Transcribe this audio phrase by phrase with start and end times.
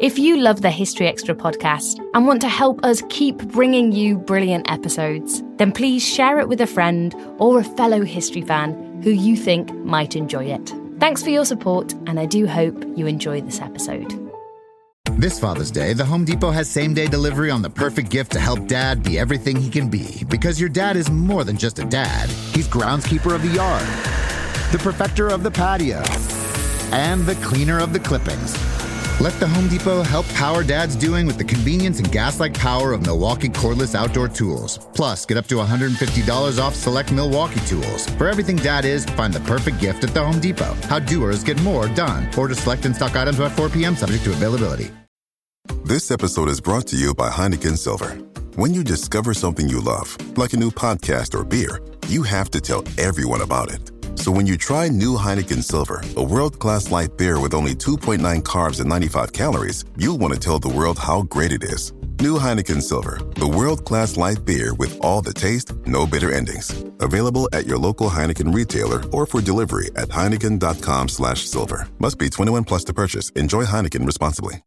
[0.00, 4.16] If you love the History Extra podcast and want to help us keep bringing you
[4.16, 9.10] brilliant episodes, then please share it with a friend or a fellow history fan who
[9.10, 10.72] you think might enjoy it.
[11.00, 14.14] Thanks for your support, and I do hope you enjoy this episode.
[15.16, 18.38] This Father's Day, the Home Depot has same day delivery on the perfect gift to
[18.38, 20.22] help dad be everything he can be.
[20.28, 23.82] Because your dad is more than just a dad, he's groundskeeper of the yard,
[24.70, 26.04] the perfecter of the patio,
[26.92, 28.77] and the cleaner of the clippings.
[29.20, 32.92] Let the Home Depot help power dad's doing with the convenience and gas like power
[32.92, 34.78] of Milwaukee cordless outdoor tools.
[34.94, 38.08] Plus, get up to $150 off select Milwaukee tools.
[38.10, 40.72] For everything dad is, find the perfect gift at the Home Depot.
[40.86, 42.28] How doers get more done.
[42.38, 44.92] Order select and stock items by 4 p.m., subject to availability.
[45.84, 48.10] This episode is brought to you by Heineken Silver.
[48.54, 52.60] When you discover something you love, like a new podcast or beer, you have to
[52.60, 53.97] tell everyone about it.
[54.18, 58.42] So when you try new Heineken Silver, a world class light beer with only 2.9
[58.42, 61.92] carbs and 95 calories, you'll want to tell the world how great it is.
[62.18, 66.68] New Heineken Silver, the world class light beer with all the taste, no bitter endings.
[66.98, 71.86] Available at your local Heineken retailer or for delivery at heineken.com slash silver.
[72.00, 73.28] Must be 21 plus to purchase.
[73.30, 74.64] Enjoy Heineken responsibly.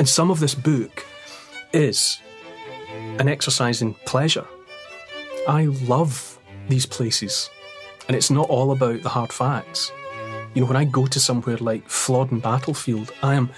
[0.00, 1.04] And some of this book
[1.74, 2.20] is
[3.18, 4.46] an exercise in pleasure.
[5.46, 6.38] I love
[6.70, 7.50] these places,
[8.08, 9.92] and it's not all about the hard facts.
[10.54, 13.50] You know, when I go to somewhere like Flodden Battlefield, I am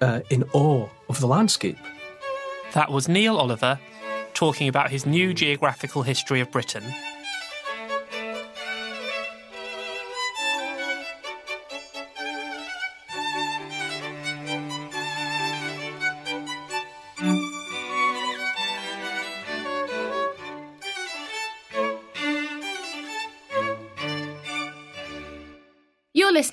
[0.00, 1.76] uh, in awe of the landscape.
[2.72, 3.78] That was Neil Oliver
[4.32, 6.84] talking about his new geographical history of Britain.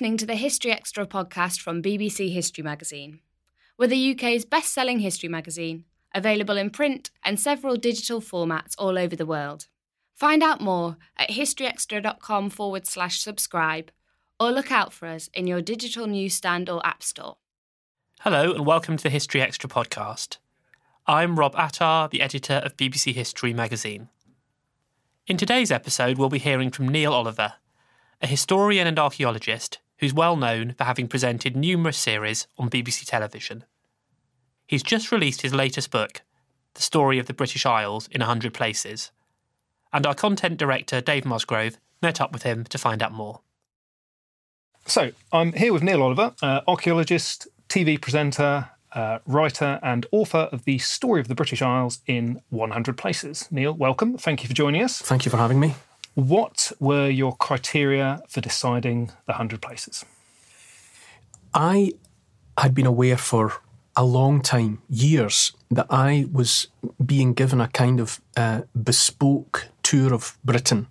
[0.02, 3.20] Listening to the History Extra podcast from BBC History Magazine.
[3.78, 8.98] We're the UK's best selling history magazine, available in print and several digital formats all
[8.98, 9.68] over the world.
[10.16, 13.92] Find out more at historyextra.com forward slash subscribe
[14.40, 17.36] or look out for us in your digital newsstand or app store.
[18.22, 20.38] Hello, and welcome to the History Extra podcast.
[21.06, 24.08] I'm Rob Attar, the editor of BBC History magazine.
[25.28, 27.52] In today's episode, we'll be hearing from Neil Oliver,
[28.20, 33.64] a historian and archaeologist who's well known for having presented numerous series on BBC television.
[34.66, 36.22] He's just released his latest book,
[36.74, 39.10] The Story of the British Isles in a Hundred Places,
[39.92, 43.40] and our content director, Dave Musgrove, met up with him to find out more.
[44.86, 50.64] So, I'm here with Neil Oliver, uh, archaeologist, TV presenter, uh, writer, and author of
[50.64, 53.48] The Story of the British Isles in 100 Places.
[53.50, 54.18] Neil, welcome.
[54.18, 55.00] Thank you for joining us.
[55.00, 55.74] Thank you for having me.
[56.14, 60.04] What were your criteria for deciding the 100 places?
[61.54, 61.92] I
[62.58, 63.54] had been aware for
[63.96, 66.68] a long time, years, that I was
[67.04, 70.86] being given a kind of uh, bespoke tour of Britain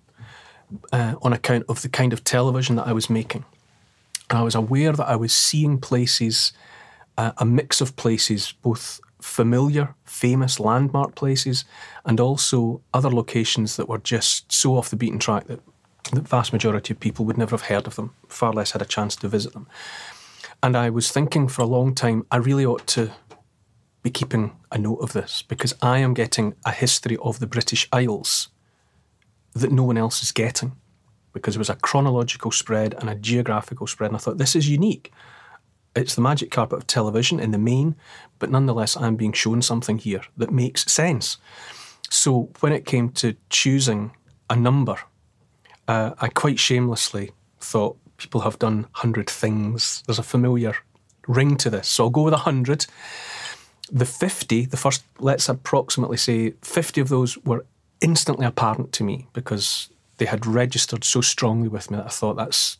[0.92, 3.44] uh, on account of the kind of television that I was making.
[4.30, 6.52] And I was aware that I was seeing places,
[7.18, 11.64] uh, a mix of places, both familiar, famous landmark places,
[12.04, 15.60] and also other locations that were just so off the beaten track that
[16.12, 18.86] the vast majority of people would never have heard of them, far less had a
[18.86, 19.66] chance to visit them.
[20.62, 23.10] And I was thinking for a long time, I really ought to
[24.02, 27.88] be keeping a note of this because I am getting a history of the British
[27.92, 28.48] Isles
[29.54, 30.72] that no one else is getting
[31.32, 34.10] because it was a chronological spread and a geographical spread.
[34.10, 35.12] And I thought, this is unique.
[35.94, 37.96] It's the magic carpet of television in the main,
[38.38, 41.36] but nonetheless, I'm being shown something here that makes sense.
[42.08, 44.12] So when it came to choosing
[44.48, 44.96] a number,
[45.88, 50.02] uh, I quite shamelessly thought people have done 100 things.
[50.06, 50.74] There's a familiar
[51.26, 51.88] ring to this.
[51.88, 52.86] So I'll go with 100.
[53.90, 57.64] The 50, the first, let's approximately say 50 of those were
[58.00, 62.36] instantly apparent to me because they had registered so strongly with me that I thought
[62.36, 62.78] that's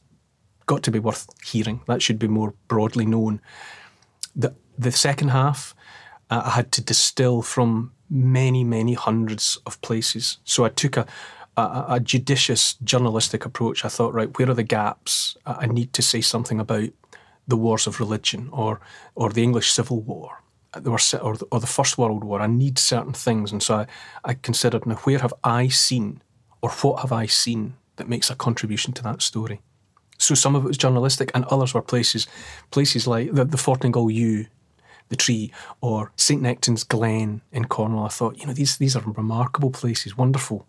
[0.66, 1.80] got to be worth hearing.
[1.86, 3.40] That should be more broadly known.
[4.34, 5.74] The, the second half,
[6.30, 10.38] uh, I had to distill from many, many hundreds of places.
[10.44, 11.06] So I took a,
[11.56, 13.84] a, a, judicious journalistic approach.
[13.84, 15.36] I thought, right, where are the gaps?
[15.46, 16.90] I need to say something about
[17.48, 18.80] the wars of religion or
[19.14, 20.42] or the English Civil War.
[20.74, 22.40] There were, or, the, or the First World War.
[22.40, 23.86] I need certain things, and so I,
[24.24, 26.22] I considered now where have I seen,
[26.62, 29.60] or what have I seen that makes a contribution to that story.
[30.22, 32.26] So some of it was journalistic, and others were places,
[32.70, 34.46] places like the, the Fortingall Yew,
[35.08, 38.06] the tree, or St Nectan's Glen in Cornwall.
[38.06, 40.66] I thought, you know, these these are remarkable places, wonderful.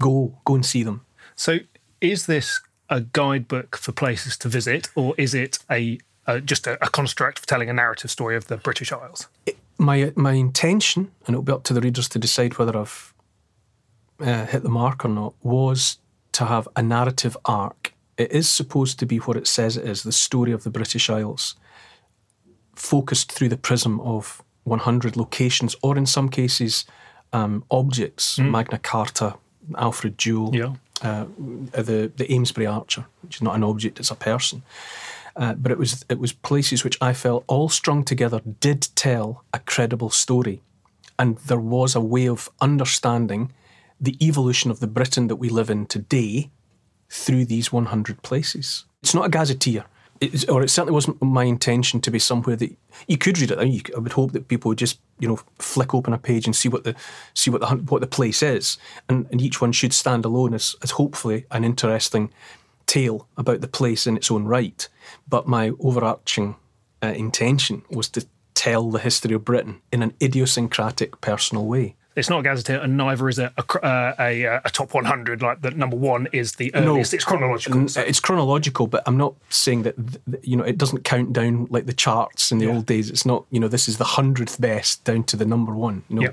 [0.00, 1.04] Go, go and see them.
[1.34, 1.58] So,
[2.00, 6.74] is this a guidebook for places to visit, or is it a uh, just a,
[6.84, 9.28] a, construct for telling a narrative story of the British Isles?
[9.46, 13.14] It, my my intention, and it'll be up to the readers to decide whether I've
[14.20, 15.98] uh, hit the mark or not, was
[16.32, 17.92] to have a narrative arc.
[18.16, 21.10] It is supposed to be what it says it is: the story of the British
[21.10, 21.54] Isles
[22.74, 26.84] focused through the prism of 100 locations, or in some cases,
[27.32, 28.50] um, objects, mm.
[28.50, 29.34] Magna Carta,
[29.76, 30.74] Alfred Jewel, yeah.
[31.02, 31.26] uh,
[31.72, 34.62] the the Amesbury Archer, which is not an object; it's a person.
[35.36, 39.44] Uh, but it was it was places which I felt all strung together did tell
[39.52, 40.62] a credible story,
[41.18, 43.52] and there was a way of understanding
[44.00, 46.50] the evolution of the Britain that we live in today
[47.08, 48.84] through these 100 places.
[49.02, 49.84] It's not a gazetteer
[50.20, 52.74] it, or it certainly wasn't my intention to be somewhere that
[53.06, 53.58] you could read it.
[53.58, 56.68] I would hope that people would just you know flick open a page and see
[56.68, 56.94] what the
[57.34, 60.76] see what the what the place is, and, and each one should stand alone as,
[60.82, 62.30] as hopefully an interesting
[62.86, 64.88] tale about the place in its own right.
[65.28, 66.56] But my overarching
[67.02, 71.94] uh, intention was to tell the history of Britain in an idiosyncratic, personal way.
[72.16, 75.42] It's not a gazetteer, and neither is it a, uh, a, a, top 100.
[75.42, 77.12] Like the number one is the earliest.
[77.12, 77.88] No, it's chronological.
[77.88, 78.00] So.
[78.00, 79.96] It's chronological, but I'm not saying that
[80.42, 82.72] you know it doesn't count down like the charts in the yeah.
[82.72, 83.10] old days.
[83.10, 86.04] It's not you know this is the hundredth best down to the number one.
[86.08, 86.22] No.
[86.22, 86.30] Yeah.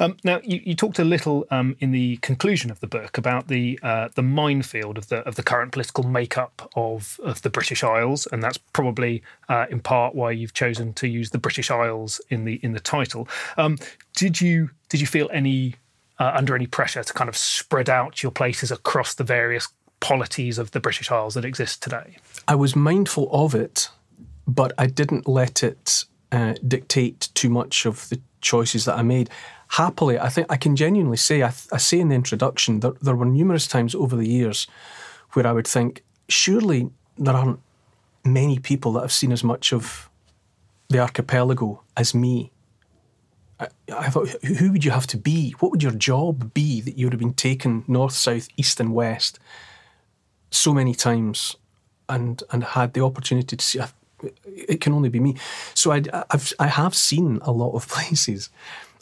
[0.00, 3.48] Um, now, you, you, talked a little um, in the conclusion of the book about
[3.48, 7.84] the uh, the minefield of the of the current political makeup of of the British
[7.84, 12.20] Isles, and that's probably uh, in part why you've chosen to use the British Isles
[12.30, 13.28] in the in the title.
[13.56, 13.78] Um,
[14.14, 15.76] did you did you feel any
[16.18, 19.68] uh, under any pressure to kind of spread out your places across the various
[20.00, 22.16] polities of the British Isles that exist today?
[22.46, 23.88] I was mindful of it,
[24.46, 29.30] but I didn't let it uh, dictate too much of the choices that I made.
[29.68, 33.16] Happily, I think I can genuinely say, I, I say in the introduction, that there
[33.16, 34.68] were numerous times over the years
[35.32, 37.60] where I would think, surely there aren't
[38.24, 40.08] many people that have seen as much of
[40.88, 42.52] the archipelago as me.
[43.58, 45.54] I, I, thought, who would you have to be?
[45.58, 48.94] What would your job be that you would have been taken north, south, east, and
[48.94, 49.38] west
[50.50, 51.56] so many times
[52.08, 53.80] and and had the opportunity to see?
[54.44, 55.36] It can only be me.
[55.74, 58.50] So I, I've, I have seen a lot of places.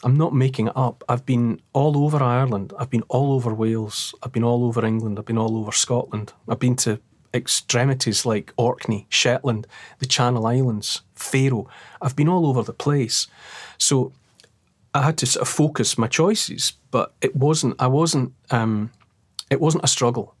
[0.03, 1.03] I'm not making it up.
[1.07, 2.73] I've been all over Ireland.
[2.77, 4.13] I've been all over Wales.
[4.21, 5.17] I've been all over England.
[5.17, 6.33] I've been all over Scotland.
[6.47, 6.99] I've been to
[7.33, 9.65] extremities like Orkney, Shetland,
[9.99, 11.67] the Channel Islands, Faroe.
[12.01, 13.27] I've been all over the place.
[13.77, 14.11] So
[14.93, 17.75] I had to sort of focus my choices, but it wasn't.
[17.79, 18.33] I wasn't.
[18.51, 18.91] Um,
[19.49, 20.35] it wasn't a struggle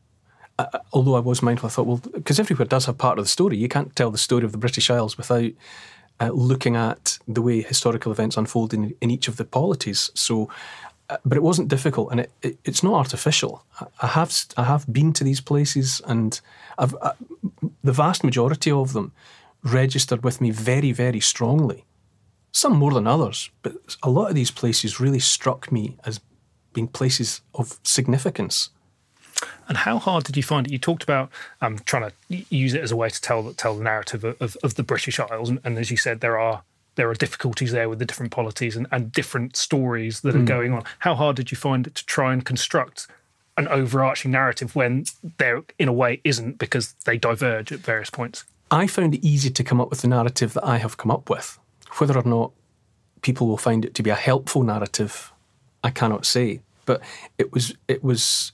[0.59, 3.29] uh, although I was mindful, I thought, well, because everywhere does have part of the
[3.29, 3.57] story.
[3.57, 5.51] You can't tell the story of the British Isles without
[6.19, 10.11] uh, looking at the way historical events unfold in, in each of the polities.
[10.13, 10.49] So,
[11.09, 13.65] uh, but it wasn't difficult, and it, it, it's not artificial.
[13.79, 16.39] I, I, have I have been to these places, and
[16.77, 17.13] I've, uh,
[17.83, 19.11] the vast majority of them
[19.63, 21.85] registered with me very, very strongly.
[22.51, 23.73] Some more than others, but
[24.03, 26.19] a lot of these places really struck me as
[26.73, 28.69] being places of significance
[29.67, 30.73] and how hard did you find it?
[30.73, 31.29] You talked about
[31.61, 34.75] um, trying to use it as a way to tell tell the narrative of, of
[34.75, 36.63] the British Isles, and, and, as you said, there are
[36.95, 40.45] there are difficulties there with the different polities and, and different stories that are mm.
[40.45, 40.83] going on.
[40.99, 43.07] How hard did you find it to try and construct
[43.57, 45.05] an overarching narrative when
[45.37, 48.45] there, in a way, isn't because they diverge at various points?
[48.71, 51.29] I found it easy to come up with the narrative that I have come up
[51.29, 51.59] with.
[51.97, 52.51] Whether or not
[53.21, 55.31] people will find it to be a helpful narrative,
[55.83, 56.61] I cannot say.
[56.85, 57.01] But
[57.37, 58.51] it was it was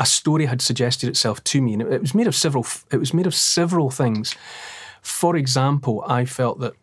[0.00, 2.66] a story had suggested itself to me, and it, it was made of several.
[2.90, 4.34] It was made of several things.
[5.02, 6.74] For example, I felt that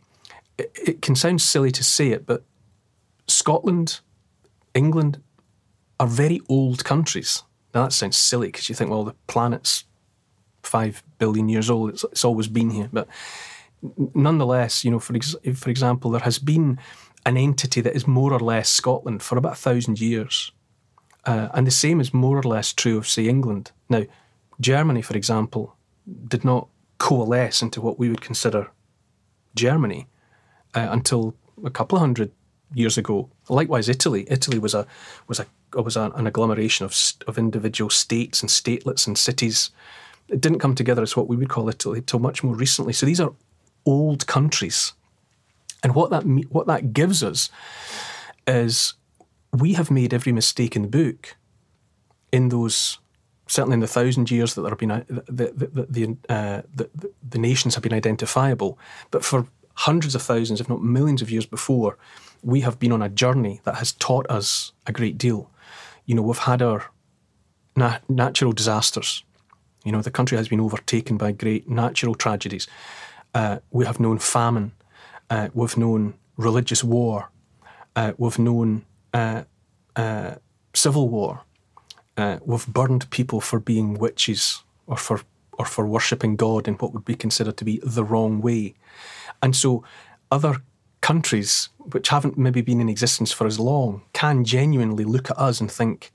[0.58, 2.44] it, it can sound silly to say it, but
[3.28, 4.00] Scotland,
[4.74, 5.22] England,
[6.00, 7.44] are very old countries.
[7.74, 9.84] Now that sounds silly because you think, well, the planet's
[10.64, 11.90] five billion years old.
[11.90, 13.08] It's, it's always been here, but
[14.14, 16.80] nonetheless, you know, for ex- for example, there has been
[17.26, 20.52] an entity that is more or less Scotland for about a thousand years.
[21.28, 23.72] Uh, and the same is more or less true of, say, England.
[23.90, 24.04] Now,
[24.62, 25.76] Germany, for example,
[26.28, 28.72] did not coalesce into what we would consider
[29.54, 30.08] Germany
[30.74, 32.32] uh, until a couple of hundred
[32.74, 33.30] years ago.
[33.50, 34.26] Likewise, Italy.
[34.30, 34.88] Italy was a
[35.28, 35.46] was a
[35.82, 36.96] was a, an agglomeration of
[37.28, 39.72] of individual states and statelets and cities.
[40.30, 42.94] It didn't come together as what we would call Italy until much more recently.
[42.94, 43.34] So these are
[43.86, 44.94] old countries,
[45.84, 47.50] and what that what that gives us
[48.46, 48.94] is
[49.52, 51.36] we have made every mistake in the book
[52.32, 53.00] in those
[53.48, 56.90] certainly in the thousand years that there have been uh, the the the, uh, the,
[57.28, 58.78] the nations have been identifiable,
[59.12, 61.98] but for hundreds of thousands, if not millions of years before,
[62.44, 65.50] we have been on a journey that has taught us a great deal.
[66.06, 66.86] You know, we've had our
[67.76, 69.24] na- natural disasters.
[69.86, 72.68] You know, the country has been overtaken by great natural tragedies.
[73.34, 74.72] Uh, we have known famine.
[75.30, 77.30] Uh, we've known religious war.
[77.96, 78.86] Uh, we've known
[80.74, 81.42] civil war.
[82.16, 85.22] Uh, we've burned people for being witches or for
[85.54, 88.76] or for worshipping God in what would be considered to be the wrong way.
[89.42, 89.84] And so,
[90.32, 90.62] other
[91.02, 95.62] countries which haven't maybe been in existence for as long can genuinely look at us
[95.62, 96.12] and think,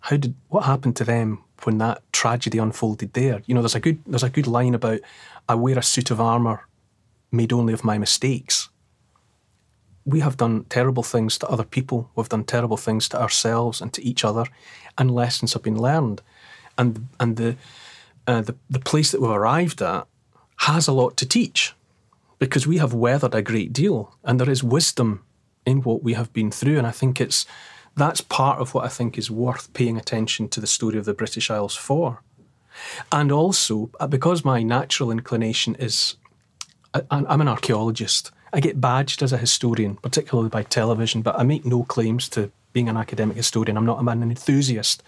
[0.00, 3.42] how did what happened to them when that tragedy unfolded there?
[3.46, 5.00] You know, there's a good there's a good line about
[5.48, 6.66] I wear a suit of armour
[7.32, 8.68] made only of my mistakes.
[10.04, 13.92] We have done terrible things to other people, we've done terrible things to ourselves and
[13.92, 14.44] to each other,
[14.98, 16.22] and lessons have been learned.
[16.76, 17.56] And and the
[18.26, 20.06] uh, the, the place that we've arrived at
[20.56, 21.74] has a lot to teach
[22.38, 25.24] because we have weathered a great deal and there is wisdom
[25.66, 26.78] in what we have been through.
[26.78, 27.46] And I think it's
[27.96, 31.14] that's part of what I think is worth paying attention to the story of the
[31.14, 32.22] British Isles for.
[33.12, 36.16] And also, uh, because my natural inclination is
[37.10, 38.30] I'm an archaeologist.
[38.54, 42.52] I get badged as a historian, particularly by television, but I make no claims to
[42.72, 43.76] being an academic historian.
[43.76, 45.02] I'm not I'm an enthusiast.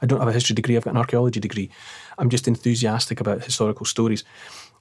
[0.00, 1.68] I don't have a history degree, I've got an archaeology degree.
[2.16, 4.22] I'm just enthusiastic about historical stories.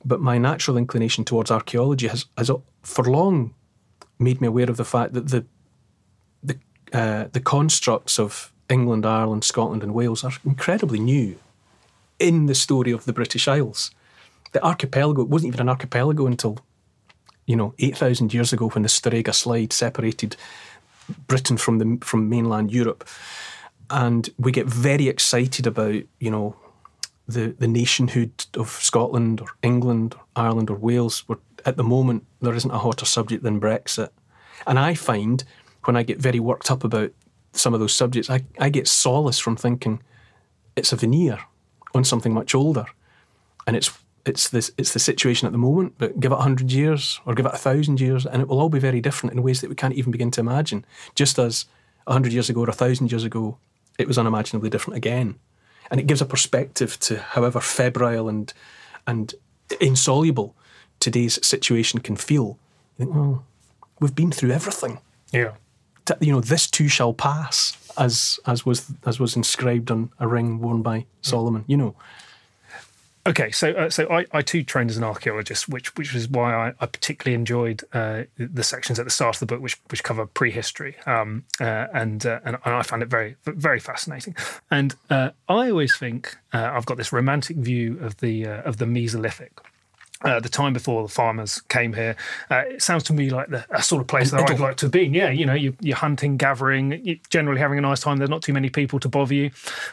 [0.03, 2.51] But my natural inclination towards archaeology has, has
[2.83, 3.55] for long
[4.19, 5.45] made me aware of the fact that the
[6.43, 6.59] the
[6.93, 11.39] uh, the constructs of England, Ireland, Scotland, and Wales are incredibly new
[12.19, 13.89] in the story of the British Isles.
[14.51, 16.59] The archipelago wasn't even an archipelago until
[17.45, 20.35] you know eight thousand years ago when the Storegga slide separated
[21.27, 23.07] Britain from the from mainland Europe.
[23.89, 26.55] And we get very excited about you know
[27.27, 31.23] the the nationhood of Scotland or England or Ireland or Wales.
[31.27, 34.09] Where at the moment there isn't a hotter subject than Brexit,
[34.65, 35.43] and I find
[35.85, 37.11] when I get very worked up about
[37.53, 40.01] some of those subjects, I, I get solace from thinking
[40.75, 41.39] it's a veneer
[41.93, 42.85] on something much older,
[43.67, 45.95] and it's it's this it's the situation at the moment.
[45.97, 48.69] But give it hundred years or give it a thousand years, and it will all
[48.69, 50.85] be very different in ways that we can't even begin to imagine.
[51.13, 51.65] Just as
[52.07, 53.57] hundred years ago or a thousand years ago,
[53.97, 55.35] it was unimaginably different again.
[55.91, 58.51] And it gives a perspective to however febrile and
[59.05, 59.33] and
[59.79, 60.55] insoluble
[60.99, 62.57] today's situation can feel.
[62.97, 63.45] You think, well,
[63.99, 64.99] we've been through everything.
[65.31, 65.53] Yeah.
[66.19, 70.59] You know, this too shall pass, as as was as was inscribed on a ring
[70.59, 71.63] worn by Solomon.
[71.67, 71.95] You know.
[73.27, 76.53] Okay, so uh, so I, I too trained as an archaeologist, which which is why
[76.53, 80.03] I, I particularly enjoyed uh, the sections at the start of the book, which which
[80.03, 84.35] cover prehistory, um, uh, and, uh, and I found it very very fascinating.
[84.69, 88.85] And uh, I always think uh, I've got this romantic view of the of the
[88.85, 89.57] Mesolithic,
[90.21, 92.15] uh, the time before the farmers came here.
[92.49, 94.89] Uh, it sounds to me like the a sort of place that I'd like to
[94.89, 95.03] be.
[95.05, 98.17] Yeah, you know, you, are hunting, gathering, generally having a nice time.
[98.17, 99.51] There's not too many people to bother you.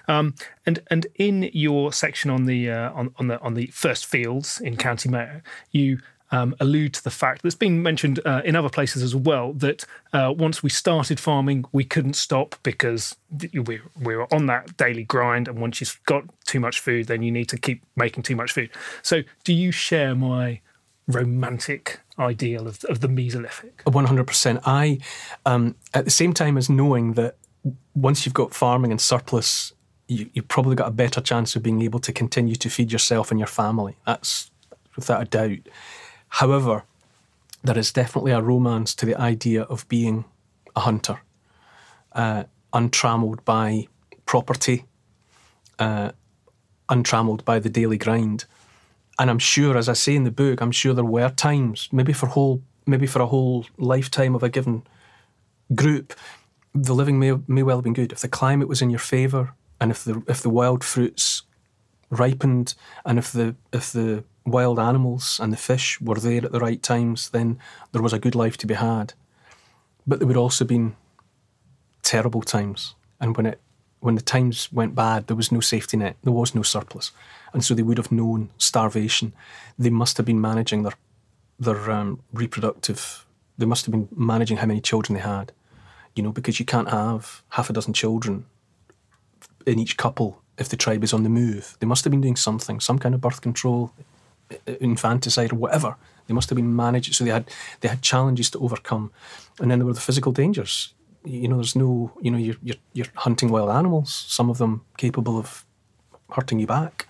[0.08, 4.06] Um, and and in your section on the uh, on, on the on the first
[4.06, 5.40] fields in County Mayo,
[5.72, 6.00] you
[6.32, 9.84] um, allude to the fact that's been mentioned uh, in other places as well that
[10.12, 13.14] uh, once we started farming, we couldn't stop because
[13.52, 15.46] we, we were on that daily grind.
[15.46, 18.52] And once you've got too much food, then you need to keep making too much
[18.52, 18.70] food.
[19.02, 20.60] So, do you share my
[21.06, 23.72] romantic ideal of, of the Mesolithic?
[23.86, 24.60] 100%.
[24.64, 24.98] I,
[25.44, 27.36] um, at the same time as knowing that
[27.94, 29.74] once you've got farming and surplus,
[30.08, 33.30] you, you've probably got a better chance of being able to continue to feed yourself
[33.30, 33.96] and your family.
[34.06, 34.50] That's
[34.96, 35.68] without a doubt.
[36.36, 36.84] However,
[37.62, 40.24] there is definitely a romance to the idea of being
[40.74, 41.20] a hunter,
[42.12, 43.86] uh, untrammeled by
[44.24, 44.86] property,
[45.78, 46.12] uh,
[46.88, 48.46] untrammeled by the daily grind.
[49.18, 52.14] And I'm sure, as I say in the book, I'm sure there were times, maybe
[52.14, 54.84] for whole, maybe for a whole lifetime of a given
[55.74, 56.14] group,
[56.74, 58.12] the living may, may well have been good.
[58.12, 61.42] If the climate was in your favour, and if the if the wild fruits
[62.08, 62.74] ripened,
[63.04, 66.82] and if the if the wild animals and the fish were there at the right
[66.82, 67.58] times, then
[67.92, 69.14] there was a good life to be had.
[70.06, 70.96] But there would also been
[72.02, 73.60] terrible times, and when it
[74.00, 77.12] when the times went bad, there was no safety net, there was no surplus,
[77.52, 79.32] and so they would have known starvation.
[79.78, 80.94] They must have been managing their
[81.58, 83.24] their um, reproductive.
[83.58, 85.52] They must have been managing how many children they had,
[86.16, 88.44] you know, because you can't have half a dozen children
[89.66, 91.76] in each couple if the tribe is on the move.
[91.78, 93.92] They must have been doing something, some kind of birth control,
[94.80, 95.96] infanticide or whatever.
[96.26, 97.14] They must have been managed.
[97.14, 99.10] So they had they had challenges to overcome,
[99.60, 100.94] and then there were the physical dangers.
[101.24, 104.12] You know, there's no you know you're you're, you're hunting wild animals.
[104.28, 105.64] Some of them capable of
[106.30, 107.06] hurting you back.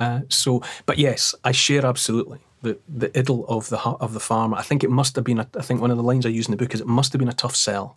[0.00, 4.56] Uh, so, but yes, I share absolutely the the idyll of the of the farmer.
[4.56, 5.38] I think it must have been.
[5.38, 7.12] A, I think one of the lines I use in the book is it must
[7.12, 7.96] have been a tough sell.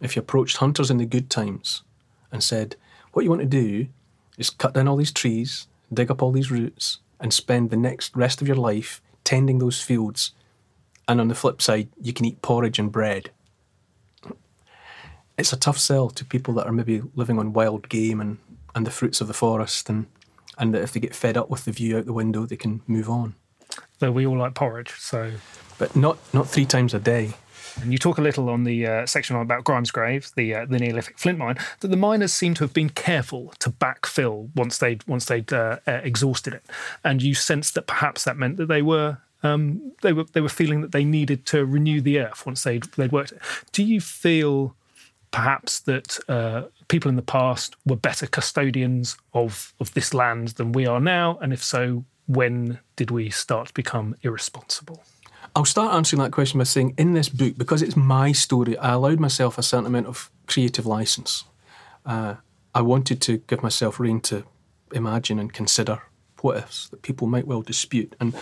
[0.00, 1.82] If you approached hunters in the good times
[2.30, 2.76] and said,
[3.12, 3.88] "What you want to do
[4.38, 8.14] is cut down all these trees, dig up all these roots, and spend the next
[8.14, 10.32] rest of your life tending those fields,"
[11.08, 13.30] and on the flip side, you can eat porridge and bread.
[15.38, 18.36] It's a tough sell to people that are maybe living on wild game and,
[18.74, 20.06] and the fruits of the forest, and
[20.58, 22.82] and that if they get fed up with the view out the window, they can
[22.86, 23.34] move on
[23.98, 24.92] though we all like porridge.
[24.98, 25.32] So,
[25.78, 27.34] but not not three times a day.
[27.80, 30.78] And you talk a little on the uh, section about Grimes Graves, the uh, the
[30.78, 34.98] Neolithic flint mine, that the miners seem to have been careful to backfill once they
[35.06, 36.64] once they'd uh, uh, exhausted it,
[37.04, 40.48] and you sense that perhaps that meant that they were um, they were they were
[40.48, 43.40] feeling that they needed to renew the earth once they'd they'd worked it.
[43.72, 44.76] Do you feel
[45.30, 50.72] perhaps that uh, people in the past were better custodians of of this land than
[50.72, 55.02] we are now, and if so, when did we start to become irresponsible?
[55.54, 58.92] I'll start answering that question by saying in this book, because it's my story, I
[58.92, 61.44] allowed myself a certain amount of creative license.
[62.06, 62.36] Uh,
[62.74, 64.44] I wanted to give myself rein to
[64.92, 66.00] imagine and consider
[66.40, 68.16] what ifs that people might well dispute.
[68.18, 68.34] And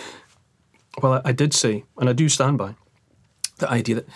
[1.03, 2.77] well, I, I did say, and I do stand by,
[3.59, 4.09] the idea that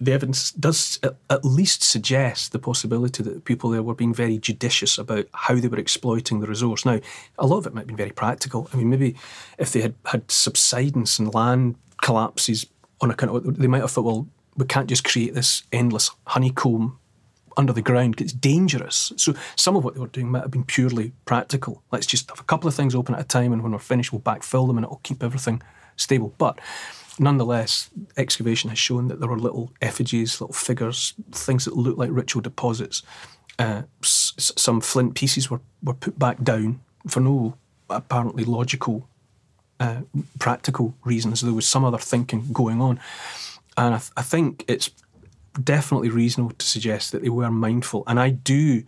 [0.00, 4.96] the evidence does at least suggest the possibility that people there were being very judicious
[4.96, 6.84] about how they were exploiting the resource.
[6.84, 7.00] Now,
[7.36, 8.68] a lot of it might been very practical.
[8.72, 9.16] I mean, maybe
[9.58, 12.66] if they had had subsidence and land collapses
[13.00, 16.98] on account of, they might have thought, well, we can't just create this endless honeycomb
[17.56, 19.12] under the ground it's dangerous.
[19.16, 21.82] So some of what they were doing might have been purely practical.
[21.90, 24.12] Let's just have a couple of things open at a time, and when we're finished,
[24.12, 25.60] we'll backfill them, and it'll keep everything
[25.96, 26.34] stable.
[26.38, 26.60] But
[27.18, 32.10] nonetheless, excavation has shown that there were little effigies, little figures, things that looked like
[32.12, 33.02] ritual deposits.
[33.58, 37.56] Uh, s- some flint pieces were, were put back down for no
[37.90, 39.08] apparently logical,
[39.80, 40.02] uh,
[40.38, 41.40] practical reasons.
[41.40, 43.00] There was some other thinking going on.
[43.76, 44.90] And I, th- I think it's
[45.62, 48.04] definitely reasonable to suggest that they were mindful.
[48.06, 48.82] And I do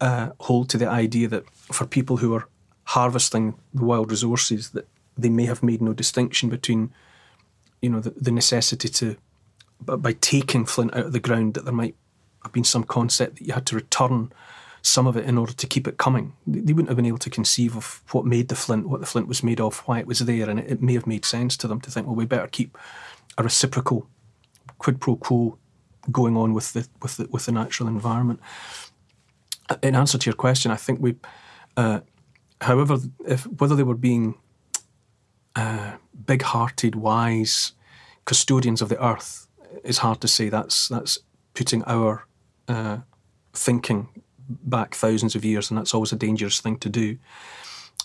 [0.00, 2.48] uh, hold to the idea that for people who are
[2.84, 6.92] harvesting the wild resources, that they may have made no distinction between
[7.80, 9.16] you know, the, the necessity to,
[9.80, 11.94] by taking flint out of the ground, that there might
[12.42, 14.32] have been some concept that you had to return
[14.86, 16.32] some of it in order to keep it coming.
[16.46, 19.26] They wouldn't have been able to conceive of what made the flint, what the flint
[19.26, 21.68] was made of, why it was there, and it, it may have made sense to
[21.68, 22.78] them to think, well, we better keep
[23.36, 24.06] a reciprocal
[24.78, 25.58] quid pro quo
[26.12, 28.40] going on with the with the with the natural environment.
[29.82, 31.16] In answer to your question, I think we,
[31.76, 32.00] uh,
[32.60, 34.36] however, if whether they were being
[35.56, 35.96] uh,
[36.26, 37.72] big-hearted, wise
[38.24, 39.48] custodians of the earth
[39.82, 40.48] is hard to say.
[40.48, 41.18] That's that's
[41.54, 42.24] putting our
[42.68, 42.98] uh,
[43.52, 44.08] thinking
[44.48, 47.18] back thousands of years, and that's always a dangerous thing to do.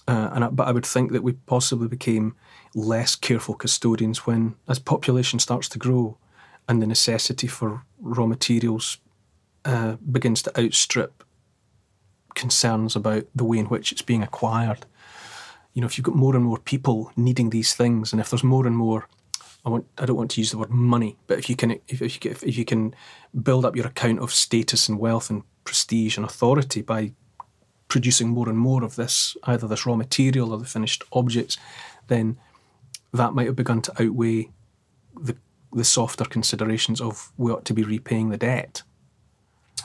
[0.07, 2.35] Uh, and I, but I would think that we possibly became
[2.73, 6.17] less careful custodians when, as population starts to grow,
[6.67, 8.97] and the necessity for raw materials
[9.65, 11.23] uh, begins to outstrip
[12.33, 14.85] concerns about the way in which it's being acquired
[15.73, 18.43] you know, if you've got more and more people needing these things, and if there's
[18.43, 19.07] more and more,
[19.65, 22.01] I want, I don't want to use the word money, but if you can, if,
[22.01, 22.95] if you if you can
[23.41, 27.13] build up your account of status and wealth and prestige and authority by
[27.87, 31.57] producing more and more of this, either this raw material or the finished objects,
[32.07, 32.37] then
[33.13, 34.49] that might have begun to outweigh
[35.19, 35.35] the
[35.73, 38.83] the softer considerations of we ought to be repaying the debt.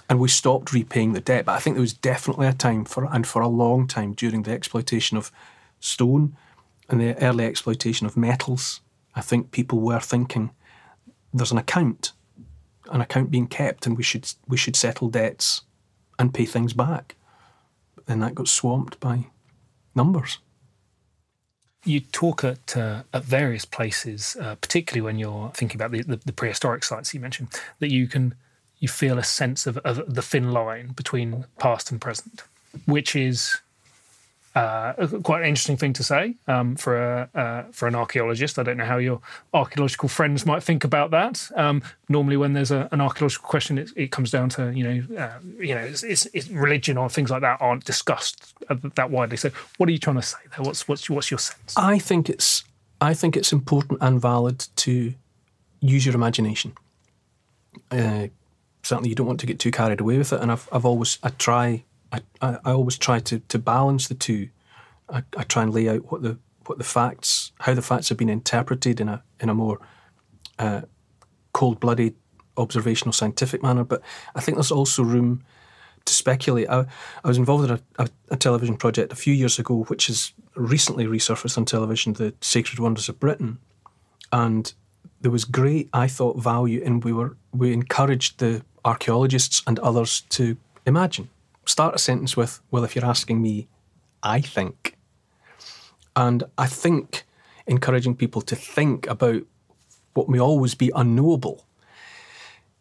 [0.09, 1.47] And we stopped repaying the debt.
[1.47, 4.43] But I think there was definitely a time for and for a long time during
[4.43, 5.33] the exploitation of
[5.81, 6.37] stone
[6.89, 8.81] and the early exploitation of metals,
[9.15, 10.51] I think people were thinking
[11.33, 12.13] there's an account,
[12.91, 15.63] an account being kept, and we should we should settle debts
[16.19, 17.17] and pay things back.
[17.95, 19.27] But then that got swamped by
[19.95, 20.39] numbers.
[21.85, 26.17] You talk at uh, at various places, uh, particularly when you're thinking about the, the,
[26.17, 28.35] the, prehistoric sites you mentioned, that you can
[28.79, 32.43] you feel a sense of, of the thin line between past and present,
[32.85, 33.59] which is
[34.57, 38.59] uh, quite an interesting thing to say um, for a uh, for an archaeologist.
[38.59, 39.21] I don't know how your
[39.53, 41.51] archaeological friends might think about that.
[41.57, 45.19] Um, normally, when there's a, an archaeological question, it, it, comes down to you know
[45.19, 48.55] uh, you know it's, it's, it's religion or things like that aren't discussed
[48.95, 49.37] that widely.
[49.37, 50.65] So, what are you trying to say there?
[50.65, 51.75] What's what's what's your sense?
[51.77, 52.65] I think it's
[52.99, 55.13] I think it's important and valid to
[55.81, 56.73] use your imagination.
[57.91, 58.29] Uh,
[58.83, 61.19] certainly, you don't want to get too carried away with it, and I've I've always
[61.23, 61.85] I try
[62.41, 64.49] I, I, always try to, to balance the two.
[65.09, 68.19] I, I try and lay out what the what the facts, how the facts have
[68.19, 69.81] been interpreted in a in a more
[70.59, 70.83] uh,
[71.53, 72.15] cold blooded,
[72.57, 73.85] observational, scientific manner.
[73.85, 74.03] But
[74.35, 75.45] I think there's also room
[76.05, 76.69] to speculate.
[76.69, 76.87] I,
[77.25, 80.33] I was involved in a, a, a, television project a few years ago, which has
[80.55, 83.59] recently resurfaced on television, The Sacred Wonders of Britain,
[84.33, 84.73] and
[85.21, 90.23] there was great, I thought, value, and we were we encouraged the archaeologists and others
[90.31, 91.29] to imagine.
[91.67, 93.69] Start a sentence with, "Well, if you're asking me,
[94.23, 94.97] I think,"
[96.15, 97.25] and I think
[97.67, 99.43] encouraging people to think about
[100.15, 101.67] what may always be unknowable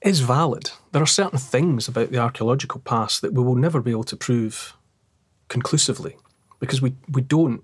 [0.02, 0.71] is valid.
[0.91, 4.15] There are certain things about the archaeological past that we will never be able to
[4.15, 4.78] prove
[5.48, 6.15] conclusively
[6.60, 7.63] because we, we don't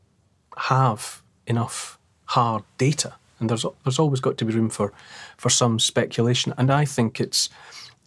[0.57, 3.13] have enough hard data.
[3.39, 4.93] And there's there's always got to be room for,
[5.38, 6.53] for some speculation.
[6.57, 7.49] And I think it's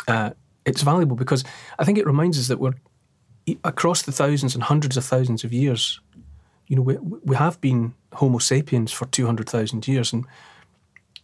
[0.07, 0.31] uh,
[0.65, 1.45] it's valuable because
[1.79, 2.75] I think it reminds us that we're
[3.63, 6.01] across the thousands and hundreds of thousands of years.
[6.67, 10.25] You know, we we have been Homo sapiens for two hundred thousand years, and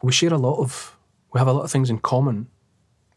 [0.02, 0.96] we share a lot of
[1.32, 2.48] we have a lot of things in common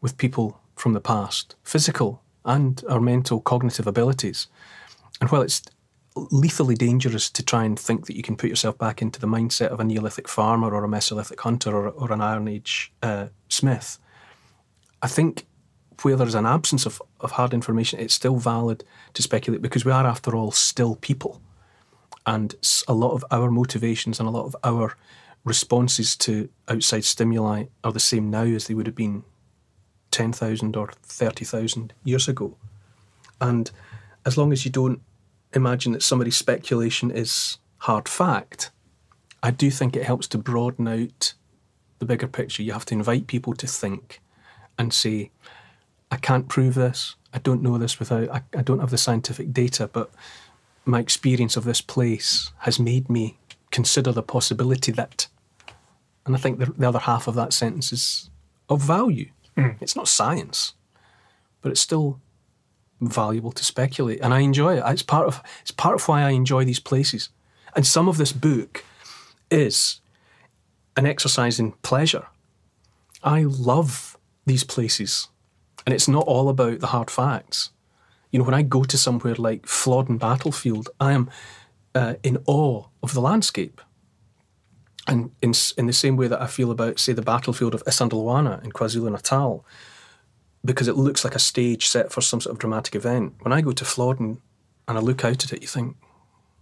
[0.00, 4.48] with people from the past, physical and our mental cognitive abilities.
[5.20, 5.62] And while it's
[6.30, 9.68] lethally dangerous to try and think that you can put yourself back into the mindset
[9.68, 13.98] of a Neolithic farmer or a Mesolithic hunter or, or an Iron Age uh, smith,
[15.02, 15.46] I think
[16.02, 19.92] where there's an absence of, of hard information, it's still valid to speculate because we
[19.92, 21.40] are, after all, still people.
[22.26, 22.54] And
[22.88, 24.96] a lot of our motivations and a lot of our
[25.44, 29.24] responses to outside stimuli are the same now as they would have been
[30.10, 32.56] 10,000 or 30,000 years ago.
[33.40, 33.70] And
[34.24, 35.00] as long as you don't
[35.52, 38.70] imagine that somebody's speculation is hard fact,
[39.42, 41.34] I do think it helps to broaden out
[41.98, 42.62] the bigger picture.
[42.62, 44.20] You have to invite people to think
[44.78, 45.30] and say,
[46.14, 47.16] I can't prove this.
[47.32, 50.12] I don't know this without, I, I don't have the scientific data, but
[50.84, 53.36] my experience of this place has made me
[53.72, 55.26] consider the possibility that.
[56.24, 58.30] And I think the, the other half of that sentence is
[58.68, 59.30] of value.
[59.56, 59.74] Mm.
[59.80, 60.74] It's not science,
[61.62, 62.20] but it's still
[63.00, 64.84] valuable to speculate, and I enjoy it.
[64.86, 67.28] It's part of it's part of why I enjoy these places.
[67.74, 68.84] And some of this book
[69.50, 70.00] is
[70.96, 72.26] an exercise in pleasure.
[73.24, 75.28] I love these places,
[75.86, 77.70] and it's not all about the hard facts.
[78.30, 81.30] You know, when I go to somewhere like Flodden Battlefield, I am
[81.94, 83.80] uh, in awe of the landscape.
[85.06, 88.64] And in, in the same way that I feel about, say, the battlefield of Isandlwana
[88.64, 89.64] in KwaZulu Natal,
[90.64, 93.34] because it looks like a stage set for some sort of dramatic event.
[93.42, 94.40] When I go to Flodden
[94.88, 95.96] and I look out at it, you think,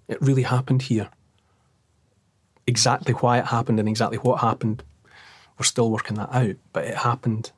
[0.08, 1.08] it really happened here.
[2.66, 4.82] Exactly why it happened and exactly what happened,
[5.58, 7.52] we're still working that out, but it happened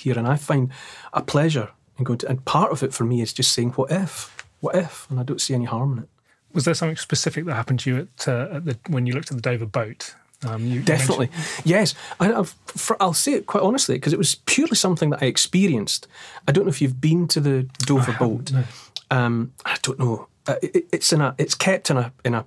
[0.00, 0.18] here.
[0.18, 0.70] And I find
[1.12, 3.90] a pleasure in going to, and part of it for me is just saying, what
[3.90, 4.46] if?
[4.60, 5.06] What if?
[5.10, 6.08] And I don't see any harm in it.
[6.52, 9.30] Was there something specific that happened to you at, uh, at the, when you looked
[9.30, 10.14] at the Dover boat
[10.46, 11.26] um, you, Definitely,
[11.64, 11.94] you yes.
[12.18, 16.06] I, will say it quite honestly because it was purely something that I experienced.
[16.48, 18.50] I don't know if you've been to the Dover boat.
[18.52, 18.64] No.
[19.10, 20.28] Um, I don't know.
[20.46, 21.34] Uh, it, it's in a.
[21.36, 22.46] It's kept in a in a,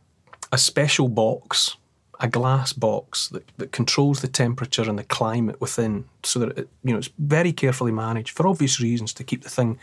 [0.52, 1.78] a special box,
[2.24, 6.70] a glass box that, that controls the temperature and the climate within, so that it,
[6.84, 9.78] you know it's very carefully managed for obvious reasons to keep the thing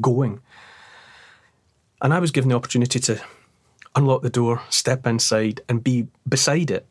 [0.00, 0.40] going.
[2.00, 3.20] And I was given the opportunity to
[3.96, 6.86] unlock the door, step inside, and be beside it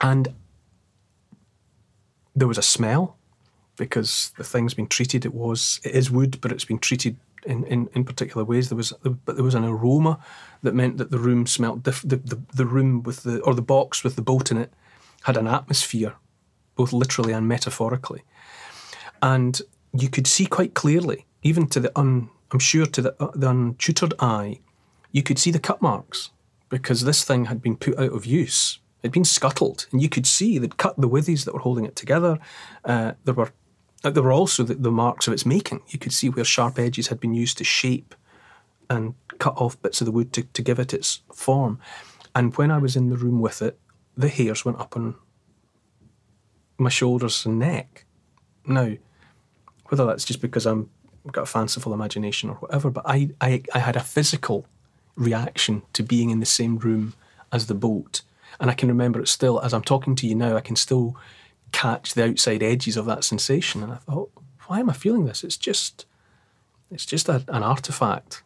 [0.00, 0.28] and
[2.34, 3.16] there was a smell
[3.76, 5.24] because the thing's been treated.
[5.24, 7.16] It was it is wood, but it's been treated
[7.46, 8.68] in, in, in particular ways.
[8.68, 10.18] There was but there was an aroma
[10.62, 13.62] that meant that the room smelt diff, the, the the room with the or the
[13.62, 14.72] box with the boat in it
[15.22, 16.14] had an atmosphere,
[16.76, 18.22] both literally and metaphorically,
[19.22, 23.30] and you could see quite clearly, even to the un I'm sure to the, uh,
[23.34, 24.60] the untutored eye,
[25.10, 26.30] you could see the cut marks
[26.68, 30.26] because this thing had been put out of use It'd been scuttled, and you could
[30.26, 32.40] see they'd cut the withies that were holding it together.
[32.84, 33.52] Uh, there were
[34.10, 35.82] there were also the, the, marks of its making.
[35.88, 38.14] You could see where sharp edges had been used to shape
[38.88, 41.78] and cut off bits of the wood to, to give it its form.
[42.34, 43.78] And when I was in the room with it,
[44.16, 45.14] the hairs went up on
[46.78, 48.04] my shoulders and neck.
[48.66, 48.96] Now,
[49.86, 50.90] whether that's just because I'm
[51.24, 54.64] I've got a fanciful imagination or whatever, but I, I, I had a physical
[55.16, 57.14] reaction to being in the same room
[57.50, 58.22] as the boat
[58.60, 61.16] and I can remember it still, as I'm talking to you now, I can still
[61.72, 63.82] catch the outside edges of that sensation.
[63.82, 64.30] And I thought,
[64.66, 65.44] why am I feeling this?
[65.44, 66.06] It's just,
[66.90, 68.42] it's just a, an artifact.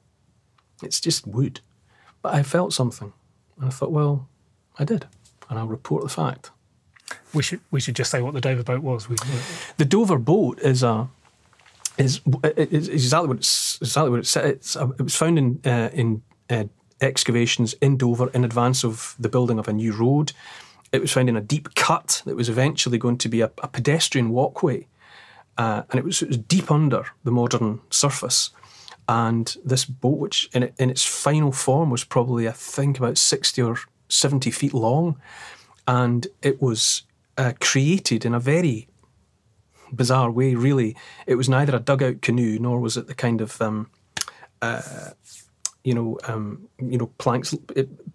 [0.83, 1.61] It's just wood.
[2.23, 3.13] But I felt something.
[3.57, 4.29] And I thought, well,
[4.79, 5.07] I did.
[5.49, 6.51] And I'll report the fact.
[7.35, 9.09] We should we should just say what the Dover boat was.
[9.09, 9.17] We,
[9.77, 11.09] the Dover boat is a
[11.99, 12.21] is,
[12.57, 14.37] is exactly what it's exactly what it's.
[14.37, 16.65] it's a, it was found in uh, in uh,
[17.01, 20.33] excavations in Dover in advance of the building of a new road.
[20.93, 24.31] It was finding a deep cut that was eventually going to be a, a pedestrian
[24.31, 24.87] walkway,
[25.57, 28.51] uh, and it was, it was deep under the modern surface.
[29.09, 33.61] And this boat, which in, in its final form was probably, I think, about 60
[33.63, 33.77] or
[34.09, 35.21] 70 feet long,
[35.87, 37.03] and it was
[37.37, 38.89] uh, created in a very
[39.93, 40.97] bizarre way, really.
[41.27, 43.61] It was neither a dugout canoe nor was it the kind of.
[43.61, 43.91] Um,
[44.63, 44.83] uh,
[45.85, 47.55] you know, um, you know, planks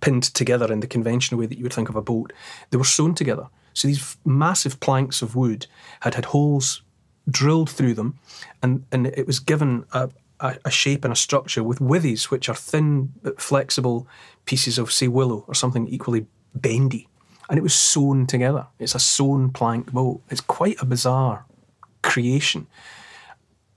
[0.01, 2.31] pinned together in the conventional way that you would think of a boat.
[2.69, 3.47] They were sewn together.
[3.73, 5.67] So these massive planks of wood
[6.01, 6.81] had had holes
[7.29, 8.19] drilled through them,
[8.61, 12.55] and, and it was given a, a, shape and a structure with withies, which are
[12.55, 14.07] thin but flexible
[14.45, 17.07] pieces of, say, willow or something equally bendy.
[17.49, 18.67] And it was sewn together.
[18.79, 20.21] It's a sewn plank boat.
[20.29, 21.45] It's quite a bizarre
[22.01, 22.67] creation.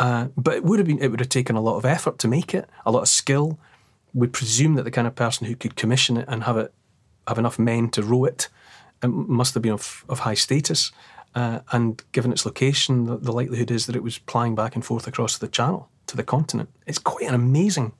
[0.00, 2.28] Uh, but it would have been it would have taken a lot of effort to
[2.28, 3.58] make it, a lot of skill.
[4.18, 6.72] We presume that the kind of person who could commission it and have it
[7.26, 8.48] have enough men to row it,
[9.02, 10.92] it must have been of, of high status.
[11.34, 14.84] Uh, and given its location, the, the, likelihood is that it was plying back and
[14.84, 16.70] forth across the channel to the continent.
[16.86, 17.92] It's quite an amazing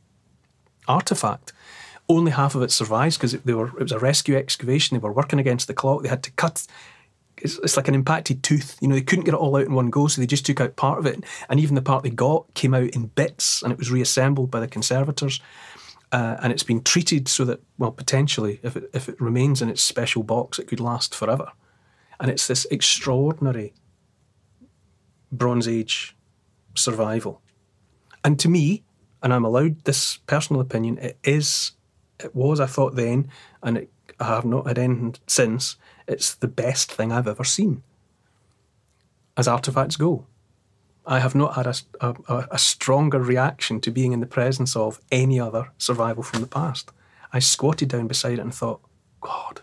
[0.88, 1.52] artifact.
[2.08, 4.96] Only half of it survives because it, it was a rescue excavation.
[4.96, 6.02] They were working against the clock.
[6.02, 6.66] They had to cut
[7.42, 8.76] it's, it's, like an impacted tooth.
[8.80, 10.60] You know, they couldn't get it all out in one go, so they just took
[10.60, 11.22] out part of it.
[11.48, 14.60] And even the part they got came out in bits and it was reassembled by
[14.60, 15.40] the conservators.
[16.10, 19.68] Uh, and it's been treated so that, well, potentially, if it, if it remains in
[19.68, 21.52] its special box, it could last forever.
[22.18, 23.74] And it's this extraordinary
[25.30, 26.16] Bronze Age
[26.74, 27.42] survival.
[28.24, 28.84] And to me,
[29.22, 31.72] and I'm allowed this personal opinion, it is,
[32.18, 33.28] it was, I thought then,
[33.62, 37.82] and it, I have not had anything since, it's the best thing I've ever seen.
[39.36, 40.26] As artifacts go,
[41.08, 45.00] I have not had a, a, a, stronger reaction to being in the presence of
[45.10, 46.92] any other survival from the past.
[47.32, 48.82] I squatted down beside it and thought,
[49.22, 49.62] God,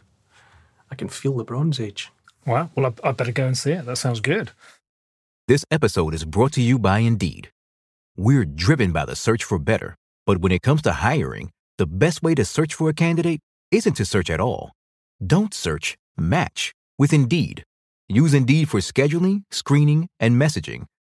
[0.89, 2.11] I can feel the Bronze Age.
[2.47, 2.71] Wow.
[2.73, 3.85] Well, I, I better go and see it.
[3.85, 4.53] That sounds good.
[5.47, 7.51] This episode is brought to you by Indeed.
[8.17, 12.23] We're driven by the search for better, but when it comes to hiring, the best
[12.23, 14.71] way to search for a candidate isn't to search at all.
[15.25, 17.63] Don't search Match with Indeed.
[18.09, 20.85] Use Indeed for scheduling, screening, and messaging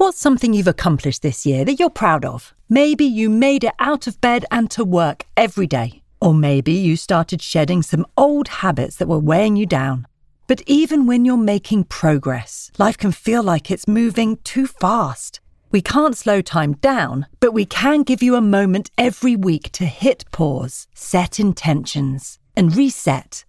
[0.00, 2.54] What's something you've accomplished this year that you're proud of?
[2.70, 6.00] Maybe you made it out of bed and to work every day.
[6.22, 10.06] Or maybe you started shedding some old habits that were weighing you down.
[10.46, 15.38] But even when you're making progress, life can feel like it's moving too fast.
[15.70, 19.84] We can't slow time down, but we can give you a moment every week to
[19.84, 23.44] hit pause, set intentions, and reset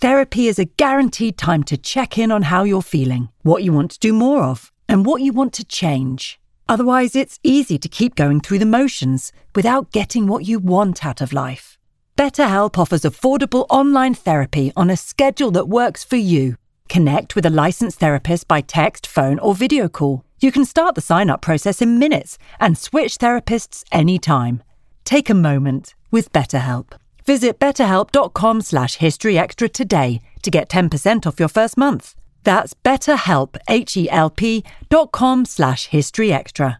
[0.00, 3.90] Therapy is a guaranteed time to check in on how you're feeling, what you want
[3.90, 6.40] to do more of, and what you want to change.
[6.68, 11.20] Otherwise, it's easy to keep going through the motions without getting what you want out
[11.20, 11.78] of life.
[12.16, 16.56] BetterHelp offers affordable online therapy on a schedule that works for you.
[16.88, 20.24] Connect with a licensed therapist by text, phone, or video call.
[20.40, 24.62] You can start the sign up process in minutes and switch therapists anytime.
[25.04, 26.92] Take a moment with BetterHelp.
[27.26, 32.16] Visit betterhelp.com slash historyextra today to get 10% off your first month.
[32.44, 36.79] That's betterhelp, H-E-L-P dot com slash historyextra.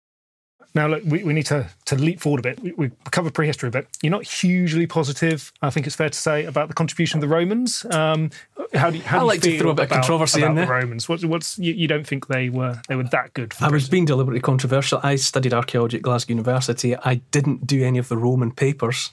[0.73, 2.59] Now, look, we, we need to, to leap forward a bit.
[2.61, 3.87] We, we covered prehistory a bit.
[4.01, 7.27] You're not hugely positive, I think it's fair to say, about the contribution of the
[7.27, 7.85] Romans.
[7.91, 8.31] Um,
[8.73, 10.01] how do you, how I do you like feel to throw a bit about, of
[10.01, 10.69] controversy in the there.
[10.69, 11.09] Romans?
[11.09, 13.53] What's, what's you, you don't think they were they were that good?
[13.53, 15.01] For I was being deliberately controversial.
[15.03, 16.95] I studied archaeology at Glasgow University.
[16.95, 19.11] I didn't do any of the Roman papers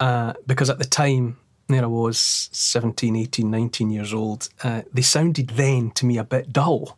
[0.00, 1.36] uh, because at the time,
[1.68, 4.48] there I was 17, 18, 19 years old.
[4.62, 6.96] Uh, they sounded then to me a bit dull.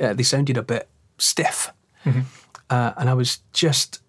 [0.00, 1.72] Uh, they sounded a bit stiff.
[2.70, 4.02] Uh, and I was just,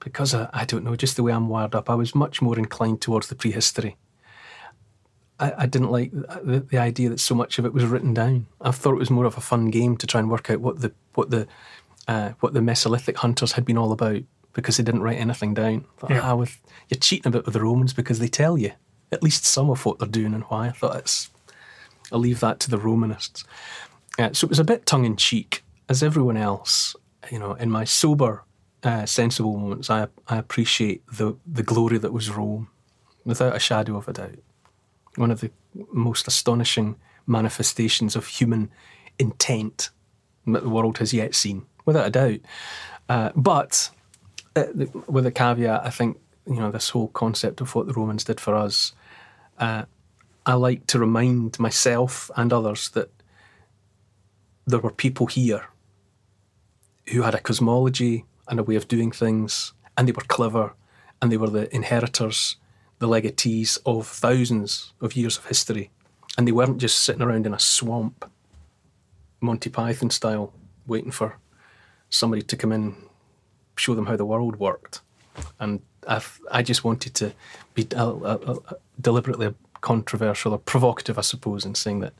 [0.00, 2.58] because I, I don't know, just the way I'm wired up, I was much more
[2.58, 3.96] inclined towards the prehistory.
[5.38, 8.46] I, I didn't like the, the idea that so much of it was written down.
[8.60, 10.80] I thought it was more of a fun game to try and work out what
[10.80, 11.48] the what the
[12.06, 14.22] uh, what the Mesolithic hunters had been all about.
[14.52, 15.84] because they didn't write anything down.
[15.96, 16.20] I thought, Yeah.
[16.22, 18.70] ah, with, you're cheating a bit with the Romans because they tell you
[19.10, 20.68] at least some of what they're doing and why.
[20.68, 21.30] I thought it's,
[22.12, 23.42] I'll leave that to the Romanists.
[24.16, 26.94] Uh, so it was a bit tongue in cheek, as everyone else.
[27.30, 28.44] You know, in my sober,
[28.82, 32.68] uh, sensible moments, I I appreciate the the glory that was Rome,
[33.24, 34.38] without a shadow of a doubt.
[35.16, 35.50] One of the
[35.92, 38.70] most astonishing manifestations of human
[39.18, 39.90] intent
[40.46, 42.40] that the world has yet seen, without a doubt.
[43.08, 43.90] Uh, but
[44.56, 44.64] uh,
[45.06, 48.40] with a caveat, I think you know this whole concept of what the Romans did
[48.40, 48.92] for us.
[49.58, 49.84] Uh,
[50.46, 53.10] I like to remind myself and others that
[54.66, 55.68] there were people here
[57.08, 60.74] who had a cosmology and a way of doing things, and they were clever,
[61.20, 62.56] and they were the inheritors,
[62.98, 65.90] the legatees of thousands of years of history,
[66.36, 68.30] and they weren't just sitting around in a swamp,
[69.40, 70.52] Monty Python style,
[70.86, 71.38] waiting for
[72.10, 72.96] somebody to come in,
[73.76, 75.00] show them how the world worked,
[75.58, 77.32] and I've, I just wanted to
[77.74, 82.14] be uh, uh, uh, deliberately controversial or provocative, I suppose, in saying that,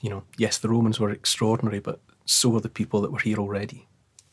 [0.00, 3.38] you know, yes, the Romans were extraordinary, but so were the people that were here
[3.38, 3.86] already.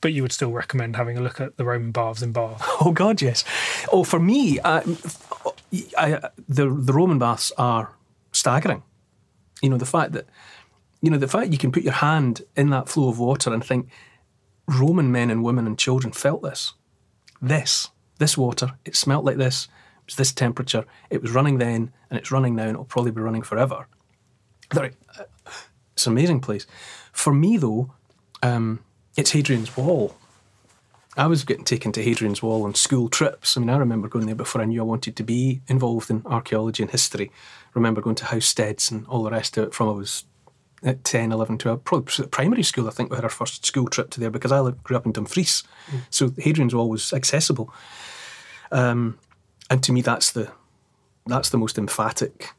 [0.04, 2.62] But you would still recommend having a look at the Roman baths in Bath.
[2.82, 3.44] Oh God, yes.
[3.92, 4.82] Oh, for me, uh,
[5.98, 7.94] I, I, the the Roman baths are
[8.34, 8.84] staggering.
[9.62, 10.26] You know the fact that
[11.02, 13.64] you know the fact you can put your hand in that flow of water and
[13.64, 13.88] think
[14.68, 16.74] Roman men and women and children felt this,
[17.42, 17.90] this,
[18.20, 18.74] this water.
[18.86, 19.70] It smelt like this.
[20.00, 20.84] It was this temperature.
[21.10, 23.88] It was running then, and it's running now, and it'll probably be running forever.
[24.72, 25.24] They're- uh,
[25.94, 26.66] It's an amazing place.
[27.14, 27.94] For me, though,
[28.42, 28.80] um,
[29.16, 30.16] it's Hadrian's Wall.
[31.16, 33.56] I was getting taken to Hadrian's Wall on school trips.
[33.56, 36.24] I mean, I remember going there before I knew I wanted to be involved in
[36.26, 37.30] archaeology and history.
[37.32, 40.24] I remember going to Housesteads and all the rest of it from I was
[40.84, 44.10] at 10, 11, 12, probably primary school, I think we had our first school trip
[44.12, 45.64] to there because I grew up in Dumfries.
[46.10, 47.74] So Hadrian's Wall was accessible.
[48.72, 49.18] Um,
[49.70, 50.52] and to me, that's the,
[51.26, 52.50] that's the most emphatic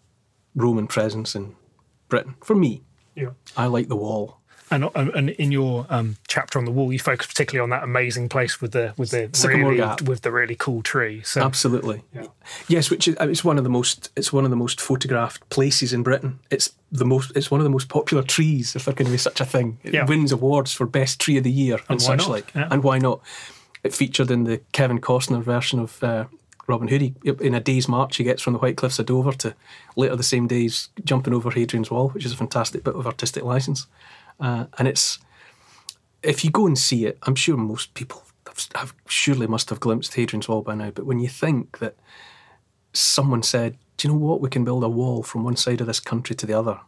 [0.55, 1.55] Roman presence in
[2.09, 2.37] Britain.
[2.43, 2.83] For me,
[3.15, 3.31] Yeah.
[3.57, 4.41] I like the wall.
[4.75, 8.29] And, and in your um, chapter on the wall, you focus particularly on that amazing
[8.29, 10.03] place with the with the Sycamore really, Gap.
[10.03, 11.23] with the really cool tree.
[11.23, 12.03] So Absolutely.
[12.15, 12.27] Yeah.
[12.69, 15.93] Yes, which is it's one of the most it's one of the most photographed places
[15.93, 16.41] in Britain.
[16.51, 19.41] It's the most it's one of the most popular trees, if there can be such
[19.41, 19.79] a thing.
[19.85, 20.07] It Yeah.
[20.07, 22.29] wins awards for best tree of the year and, And such not?
[22.31, 22.53] like.
[22.55, 22.69] Yeah.
[22.71, 23.21] And why not?
[23.83, 26.25] It featured in the Kevin Costner version of uh,
[26.67, 27.03] Robin Hood.
[27.03, 29.55] He, in a day's march, he gets from the White Cliffs of Dover to
[29.95, 33.07] later the same day he's jumping over Hadrian's Wall, which is a fantastic bit of
[33.07, 33.87] artistic license.
[34.41, 35.19] Uh, and it's
[36.23, 39.81] if you go and see it, I'm sure most people have, have surely must have
[39.81, 40.91] glimpsed Hadrian's Wall by now.
[40.91, 41.97] But when you think that
[42.93, 44.41] someone said, "Do you know what?
[44.41, 46.81] We can build a wall from one side of this country to the other,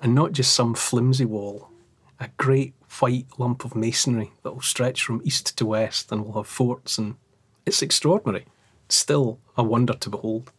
[0.00, 1.70] and not just some flimsy wall,
[2.18, 6.34] a great white lump of masonry that will stretch from east to west and will
[6.34, 7.16] have forts, and
[7.64, 8.46] it's extraordinary.
[8.88, 10.50] Still a wonder to behold."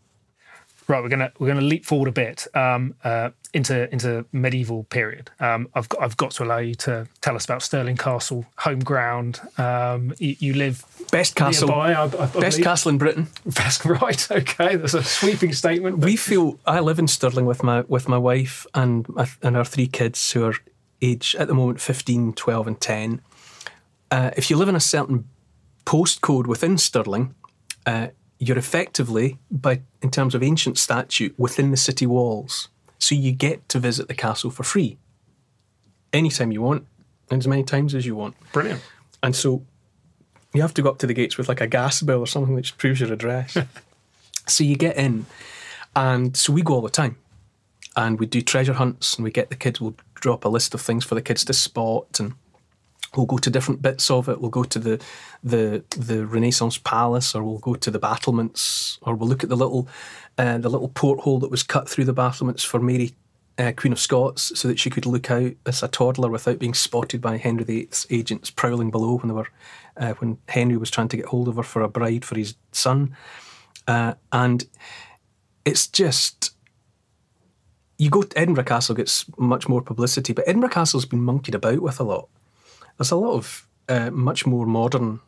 [0.87, 5.29] Right, we're gonna we're gonna leap forward a bit um, uh, into into medieval period.
[5.39, 8.79] Um, I've got I've got to allow you to tell us about Stirling Castle, home
[8.79, 9.39] ground.
[9.57, 13.27] Um, you, you live Best castle, nearby, I, I, I best castle in Britain.
[13.45, 14.31] Best, right?
[14.31, 15.99] Okay, that's a sweeping statement.
[15.99, 19.55] but- We feel I live in Stirling with my with my wife and my, and
[19.55, 20.55] our three kids who are
[21.01, 23.21] age at the moment 15, 12 and 10.
[24.09, 25.27] Uh, if you live in a certain
[25.85, 27.35] postcode within Stirling,
[27.85, 28.07] uh,
[28.39, 32.69] you're effectively by in terms of ancient statute within the city walls.
[33.03, 34.97] So you get to visit the castle for free.
[36.13, 36.87] Anytime you want
[37.29, 38.33] and as many times as you want.
[38.53, 38.81] Brilliant.
[39.21, 39.65] And so
[40.53, 42.55] you have to go up to the gates with like a gas bill or something
[42.55, 43.57] which proves your address.
[44.47, 45.25] so you get in,
[45.97, 47.17] and so we go all the time.
[47.97, 50.79] And we do treasure hunts, and we get the kids, we'll drop a list of
[50.79, 52.35] things for the kids to spot, and
[53.15, 54.41] we'll go to different bits of it.
[54.41, 55.03] We'll go to the
[55.43, 59.55] the the Renaissance Palace, or we'll go to the battlements, or we'll look at the
[59.55, 59.87] little
[60.37, 63.13] uh, the little porthole that was cut through the battlements for Mary,
[63.57, 66.73] uh, Queen of Scots, so that she could look out as a toddler without being
[66.73, 69.47] spotted by Henry VIII's agents prowling below when they were
[69.97, 72.55] uh, when Henry was trying to get hold of her for a bride for his
[72.71, 73.15] son,
[73.87, 74.65] uh, and
[75.65, 76.51] it's just
[77.99, 81.79] you go to Edinburgh Castle gets much more publicity, but Edinburgh Castle's been monkeyed about
[81.79, 82.27] with a lot.
[83.03, 85.19] There's a lot of uh, much more modern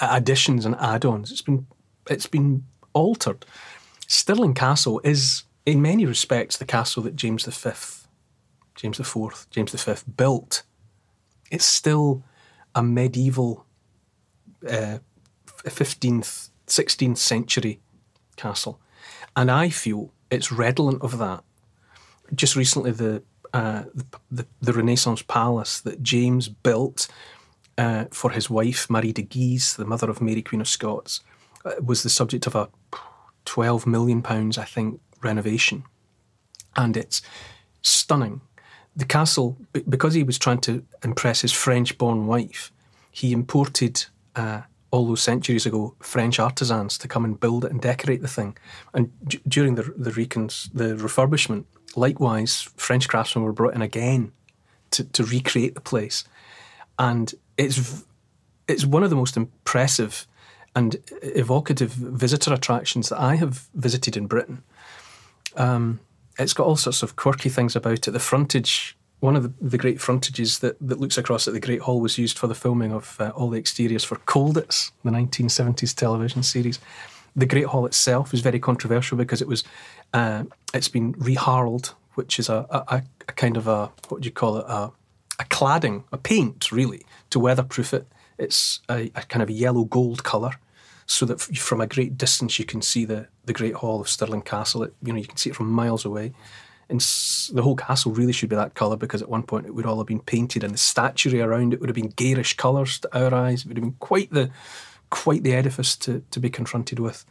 [0.00, 1.32] additions and add-ons.
[1.32, 1.66] It's been
[2.08, 3.44] it's been altered.
[4.06, 7.70] Stirling Castle is, in many respects, the castle that James V,
[8.76, 10.62] James IV, James V built.
[11.50, 12.22] It's still
[12.76, 13.66] a medieval
[14.64, 14.98] uh,
[15.64, 17.80] 15th, 16th century
[18.36, 18.80] castle.
[19.34, 21.42] And I feel it's redolent of that.
[22.32, 23.84] Just recently, the, uh,
[24.30, 27.08] the, the, Renaissance palace that James built
[27.76, 31.20] uh, for his wife, Marie de Guise, the mother of Mary, Queen of Scots,
[31.64, 32.68] uh, was the subject of a
[33.44, 35.84] 12 million pounds, I think, renovation.
[36.76, 37.22] And it's
[37.82, 38.40] stunning.
[38.94, 39.56] The castle,
[39.88, 42.72] because he was trying to impress his French born wife,
[43.10, 44.04] he imported
[44.36, 48.28] uh, all those centuries ago French artisans to come and build it and decorate the
[48.28, 48.56] thing.
[48.92, 51.64] And d- during the the, recons, the refurbishment,
[51.96, 54.32] likewise, French craftsmen were brought in again
[54.92, 56.24] to, to recreate the place.
[56.98, 58.04] And it's
[58.68, 60.26] it's one of the most impressive
[60.76, 64.62] and evocative visitor attractions that I have visited in Britain.
[65.56, 66.00] Um,
[66.38, 68.10] it's got all sorts of quirky things about it.
[68.12, 71.82] The frontage one of the, the, great frontages that, that looks across at the Great
[71.82, 75.94] Hall was used for the filming of uh, all the exteriors for Colditz, the 1970s
[75.94, 76.78] television series.
[77.36, 79.62] The Great Hall itself is very controversial because it was
[80.14, 80.44] uh,
[80.74, 84.56] it's been reharled, which is a, a, a, kind of a what do you call
[84.56, 84.90] it a,
[85.38, 88.08] a cladding, a paint really to weatherproof it.
[88.38, 90.52] It's a, a kind of yellow gold colour,
[91.06, 94.42] so that from a great distance you can see the the Great Hall of Stirling
[94.42, 94.82] Castle.
[94.82, 96.32] It, you know you can see it from miles away
[96.90, 97.00] and
[97.52, 99.98] the whole castle really should be that colour because at one point it would all
[99.98, 103.32] have been painted and the statuary around it would have been garish colours to our
[103.32, 103.62] eyes.
[103.62, 104.50] It would have been quite the
[105.10, 107.24] quite the edifice to, to be confronted with.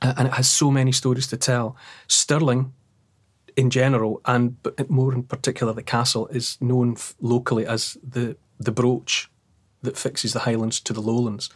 [0.00, 1.76] And it has so many stories to tell.
[2.06, 2.72] Stirling,
[3.56, 4.56] in general, and
[4.88, 9.30] more in particular, the castle is known locally as the the brooch
[9.82, 11.50] that fixes the Highlands to the Lowlands.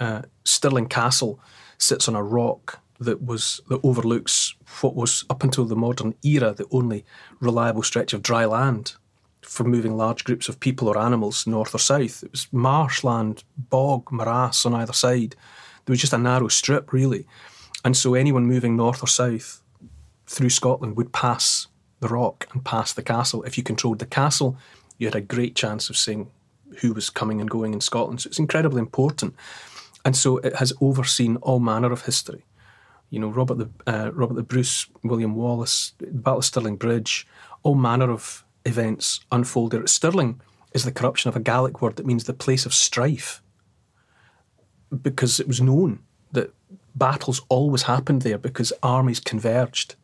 [0.00, 1.40] Uh, Stirling Castle
[1.76, 6.52] sits on a rock that was that overlooks what was up until the modern era
[6.52, 7.04] the only
[7.40, 8.94] reliable stretch of dry land
[9.42, 12.22] for moving large groups of people or animals north or south.
[12.22, 15.36] It was marshland, bog, morass on either side.
[15.84, 17.26] There was just a narrow strip really,
[17.84, 19.62] and so anyone moving north or south
[20.26, 21.68] through Scotland would pass
[22.00, 23.42] the rock and pass the castle.
[23.44, 24.56] If you controlled the castle,
[24.98, 26.30] you had a great chance of seeing
[26.80, 28.20] who was coming and going in Scotland.
[28.20, 29.34] So it's incredibly important.
[30.04, 32.44] And so it has overseen all manner of history
[33.10, 37.26] you know, Robert the uh, Robert the Bruce, William Wallace, Battle of Stirling Bridge,
[37.62, 39.88] all manner of events unfolded.
[39.88, 40.40] Stirling
[40.72, 43.42] is the corruption of a Gaelic word that means the place of strife,
[45.02, 46.00] because it was known
[46.32, 46.52] that
[46.94, 49.94] battles always happened there because armies converged.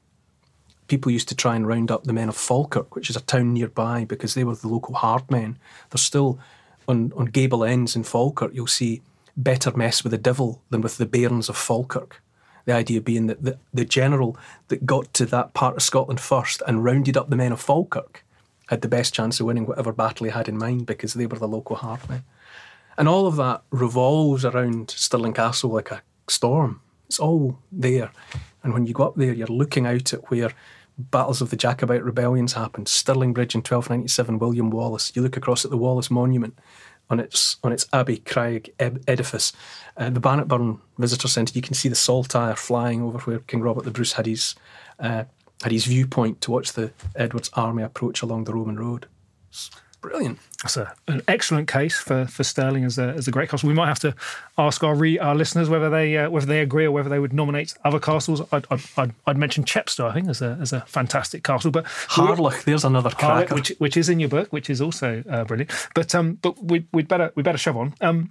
[0.86, 3.55] People used to try and round up the men of Falkirk, which is a town
[3.55, 5.59] nearby, because they were the local hard men.
[5.90, 6.38] There's still
[6.88, 9.02] on on gable ends in Falkirk, you'll see
[9.36, 12.22] better mess with the devil than with the bairns of Falkirk
[12.64, 14.36] the idea being that the, the general
[14.68, 18.24] that got to that part of Scotland first and rounded up the men of Falkirk
[18.68, 21.38] had the best chance of winning whatever battle he had in mind because they were
[21.38, 22.18] the local hardmen.
[22.18, 22.22] Eh?
[22.96, 26.80] And all of that revolves around Stirling Castle like a storm.
[27.06, 28.10] It's all there.
[28.62, 30.52] And when you go up there, you're looking out at where
[30.96, 32.88] battles of the Jacobite rebellions happened.
[32.88, 35.12] Stirling Bridge in 1297, William Wallace.
[35.14, 36.58] You look across at the Wallace Monument
[37.11, 39.52] on its on its Abbey Craig edifice.
[39.96, 43.84] Uh, the Bannockburn Visitor Centre, you can see the Saltire flying over where King Robert
[43.84, 44.55] the Bruce had his
[44.98, 45.24] uh,
[45.62, 49.07] had his viewpoint to watch the Edward's army approach along the Roman road.
[50.05, 50.38] Brilliant.
[50.62, 53.70] That's a, an excellent case for, for Stirling as a, as a great castle.
[53.70, 54.14] We might have to
[54.59, 57.32] ask our re, our listeners whether they uh, whether they agree or whether they would
[57.32, 58.42] nominate other castles.
[58.52, 61.70] I'd, I'd, I'd, mention Chepstow, I think, as a as a fantastic castle.
[61.70, 63.55] But Harlech, there's another cracker.
[63.55, 65.70] which which is in your book, which is also uh, brilliant.
[65.94, 67.94] But um, but we, would better we better shove on.
[68.02, 68.30] Um,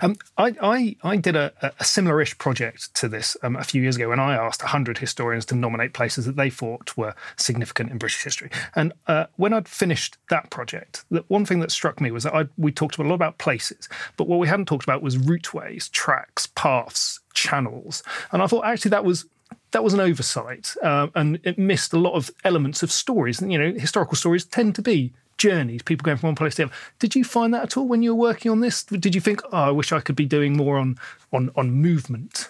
[0.00, 3.96] um, I, I, I, did a, a similar-ish project to this um, a few years
[3.96, 7.98] ago when I asked 100 historians to nominate places that they thought were significant in
[7.98, 8.50] British history.
[8.74, 12.34] And uh, when I'd finished that project, the one thing that struck me was that
[12.34, 15.90] I'd, we talked a lot about places, but what we hadn't talked about was routeways,
[15.90, 18.02] tracks, paths, channels.
[18.32, 19.26] And I thought actually that was
[19.72, 23.40] that was an oversight, uh, and it missed a lot of elements of stories.
[23.40, 26.62] And you know, historical stories tend to be journeys, people going from one place to
[26.62, 26.74] the other.
[26.98, 28.84] Did you find that at all when you were working on this?
[28.84, 30.96] Did you think, oh, I wish I could be doing more on
[31.32, 32.48] on on movement?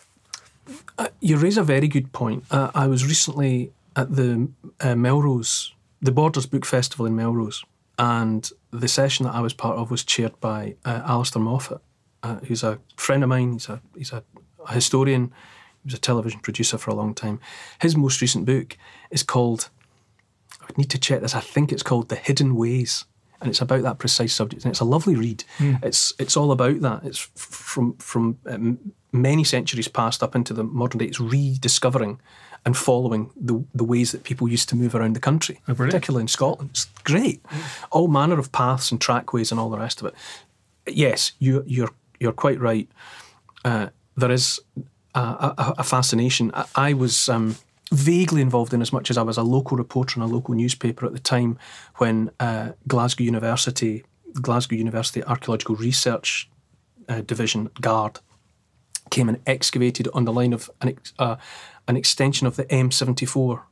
[0.98, 2.44] Uh, you raise a very good point.
[2.50, 4.48] Uh, I was recently at the
[4.80, 5.72] uh, Melrose,
[6.02, 7.64] the Borders Book Festival in Melrose,
[7.98, 11.80] and the session that I was part of was chaired by uh, Alistair Moffat,
[12.22, 13.52] uh, who's a friend of mine.
[13.54, 14.22] He's a he's a,
[14.68, 15.32] a historian.
[15.82, 17.38] He was a television producer for a long time.
[17.80, 18.76] His most recent book
[19.10, 19.70] is called
[20.68, 21.34] I need to check this.
[21.34, 23.04] I think it's called The Hidden Ways.
[23.38, 25.44] And it's about that precise subject, and it's a lovely read.
[25.58, 25.84] Mm.
[25.84, 27.04] It's it's all about that.
[27.04, 28.78] It's from from um,
[29.12, 31.04] many centuries past up into the modern day.
[31.04, 32.18] It's rediscovering
[32.64, 36.22] and following the the ways that people used to move around the country, oh, particularly
[36.22, 36.70] in Scotland.
[36.70, 37.86] It's great, mm.
[37.90, 40.14] all manner of paths and trackways and all the rest of it.
[40.86, 42.88] Yes, you you're you're quite right.
[43.66, 44.60] Uh, there is
[45.14, 46.50] a, a, a fascination.
[46.54, 47.28] I, I was.
[47.28, 47.56] Um,
[47.92, 51.06] vaguely involved in as much as I was a local reporter in a local newspaper
[51.06, 51.58] at the time
[51.96, 54.04] when uh, Glasgow University
[54.42, 56.50] Glasgow University Archaeological Research
[57.08, 58.20] uh, Division, GUARD
[59.10, 61.36] came and excavated on the line of an, ex- uh,
[61.88, 63.62] an extension of the M74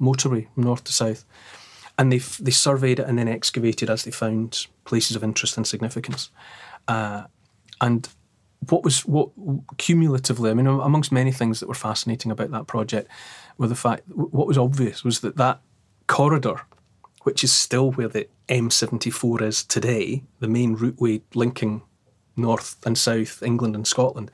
[0.00, 1.24] motorway north to south.
[1.98, 5.66] And they, they surveyed it and then excavated as they found places of interest and
[5.66, 6.30] significance.
[6.86, 7.24] Uh,
[7.80, 8.08] and
[8.68, 9.30] what was what
[9.76, 13.10] cumulatively, I mean, amongst many things that were fascinating about that project,
[13.56, 15.60] were the fact what was obvious was that that
[16.06, 16.62] corridor,
[17.22, 21.82] which is still where the M74 is today, the main routeway linking
[22.36, 24.30] north and south England and Scotland,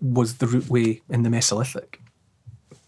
[0.00, 1.96] was the routeway in the Mesolithic.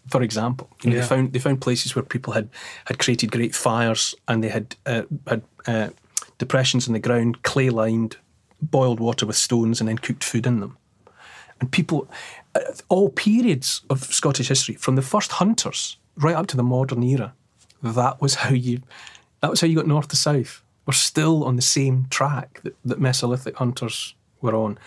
[0.09, 2.49] For example, you know, they found they found places where people had,
[2.85, 5.89] had created great fires and they had uh, had uh,
[6.37, 8.17] depressions in the ground, clay lined,
[8.61, 10.77] boiled water with stones, and then cooked food in them.
[11.59, 12.09] And people,
[12.55, 12.59] uh,
[12.89, 17.33] all periods of Scottish history, from the first hunters right up to the modern era,
[17.83, 18.81] that was how you
[19.41, 20.63] that was how you got north to south.
[20.85, 24.77] We're still on the same track that, that Mesolithic hunters were on.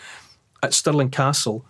[0.62, 1.64] At Stirling Castle,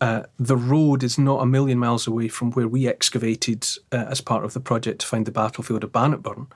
[0.00, 4.20] uh, the road is not a million miles away from where we excavated uh, as
[4.20, 6.48] part of the project to find the battlefield of Bannockburn,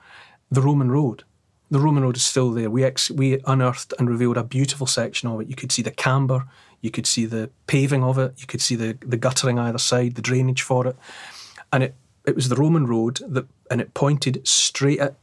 [0.49, 1.23] the Roman road.
[1.71, 2.69] The Roman road is still there.
[2.69, 5.47] We ex- we unearthed and revealed a beautiful section of it.
[5.47, 6.45] You could see the camber,
[6.81, 10.15] you could see the paving of it, you could see the, the guttering either side,
[10.15, 10.95] the drainage for it,
[11.71, 11.95] and it
[12.25, 15.15] it was the Roman road that and it pointed straight at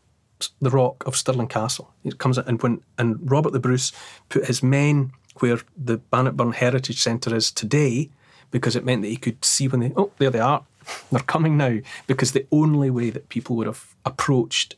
[0.60, 1.92] the rock of Stirling Castle.
[2.04, 3.92] It comes and when and Robert the Bruce
[4.28, 8.10] put his men where the Bannockburn Heritage Centre is today
[8.50, 10.64] because it meant that he could see when they, oh, there they are,
[11.12, 11.78] they're coming now.
[12.06, 14.74] Because the only way that people would have approached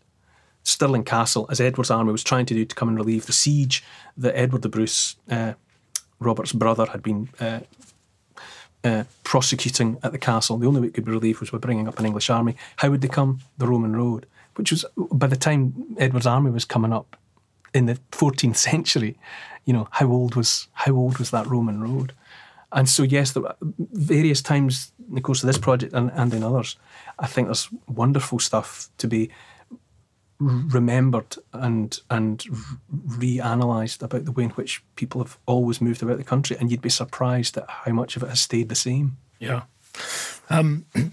[0.63, 3.83] Stirling Castle, as Edward's army was trying to do to come and relieve the siege
[4.17, 5.55] that Edward the Bruce, uh,
[6.19, 7.61] Robert's brother, had been uh,
[8.85, 11.89] uh, prosecuting at the castle, the only way it could be relieved was by bringing
[11.89, 12.57] up an English army.
[12.77, 13.41] How would they come?
[13.59, 17.17] The Roman road, which was, by the time Edward's army was coming up
[17.75, 19.19] in the 14th century,
[19.65, 22.13] you know, how old was how old was that Roman road?
[22.73, 26.33] And so, yes, there were various times in the course of this project and, and
[26.33, 26.77] in others,
[27.19, 29.31] I think there's wonderful stuff to be
[30.41, 32.45] remembered and and
[33.07, 36.83] reanalyzed about the way in which people have always moved about the country, and you'd
[36.83, 39.19] be surprised at how much of it has stayed the same.
[39.39, 39.63] Yeah.
[40.49, 40.87] Um,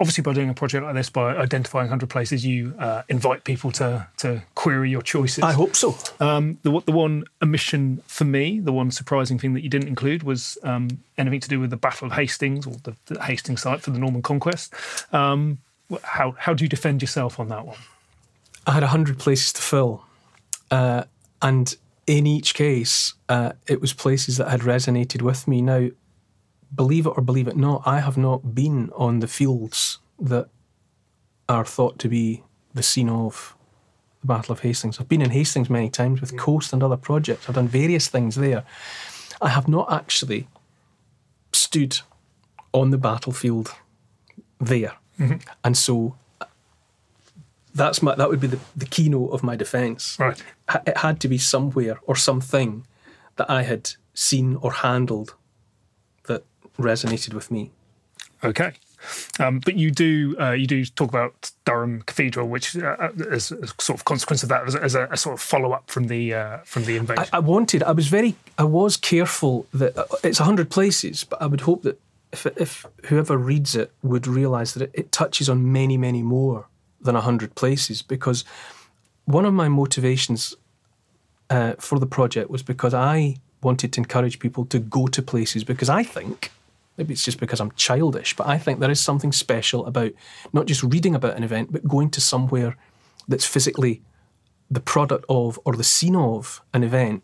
[0.00, 3.70] obviously by doing a project like this, by identifying 100 places, you uh, invite people
[3.72, 5.44] to to query your choices.
[5.44, 5.96] I hope so.
[6.20, 10.22] Um, the, the one omission for me, the one surprising thing that you didn't include
[10.22, 13.82] was um, anything to do with the Battle of Hastings or the, the Hastings site
[13.82, 14.72] for the Norman Conquest.
[15.12, 15.58] Um,
[16.02, 17.78] how, how do you defend yourself on that one?
[18.66, 20.04] I had 100 places to fill.
[20.70, 21.04] Uh,
[21.42, 25.62] and in each case, uh, it was places that had resonated with me.
[25.62, 25.88] Now,
[26.74, 30.48] believe it or believe it not, I have not been on the fields that
[31.48, 32.42] are thought to be
[32.74, 33.56] the scene of
[34.20, 35.00] the Battle of Hastings.
[35.00, 37.48] I've been in Hastings many times with Coast and other projects.
[37.48, 38.64] I've done various things there.
[39.40, 40.48] I have not actually
[41.52, 42.00] stood
[42.72, 43.74] on the battlefield
[44.60, 44.96] there.
[45.18, 45.36] Mm-hmm.
[45.64, 46.16] And so
[47.74, 50.16] that's my that would be the, the keynote of my defence.
[50.18, 50.42] Right.
[50.86, 52.86] It had to be somewhere or something
[53.36, 55.34] that I had seen or handled
[56.26, 56.44] that
[56.78, 57.70] resonated with me.
[58.42, 58.72] Okay.
[59.38, 63.50] Um, but you do uh, you do talk about Durham Cathedral, which uh, uh as
[63.50, 66.08] a sort of consequence of that, as, as a, a, sort of follow up from
[66.08, 67.24] the uh, from the invasion.
[67.32, 67.82] I, I, wanted.
[67.82, 68.34] I was very.
[68.58, 71.98] I was careful that uh, it's a hundred places, but I would hope that
[72.32, 76.66] if if whoever reads it would realise that it, it touches on many many more
[77.00, 78.44] than a hundred places, because
[79.24, 80.54] one of my motivations
[81.48, 85.64] uh, for the project was because I wanted to encourage people to go to places
[85.64, 86.50] because I think
[86.96, 90.12] maybe it's just because I'm childish, but I think there is something special about
[90.52, 92.76] not just reading about an event, but going to somewhere
[93.28, 94.02] that's physically
[94.70, 97.22] the product of or the scene of an event.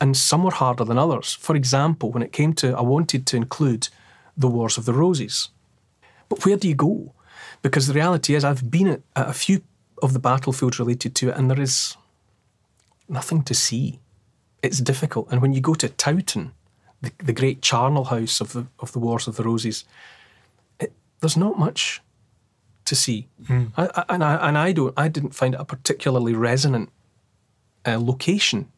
[0.00, 1.34] And some were harder than others.
[1.34, 3.88] For example, when it came to, I wanted to include
[4.36, 5.48] the Wars of the Roses.
[6.28, 7.12] But where do you go?
[7.62, 9.62] Because the reality is, I've been at, at a few
[10.02, 11.96] of the battlefields related to it, and there is
[13.08, 14.00] nothing to see.
[14.62, 15.28] It's difficult.
[15.30, 16.52] And when you go to Towton,
[17.00, 19.84] the, the great charnel house of the of the Wars of the Roses.
[20.80, 22.00] It, there's not much
[22.84, 23.72] to see, mm.
[23.76, 26.90] I, I, and I and I don't I didn't find it a particularly resonant
[27.86, 28.68] uh, location.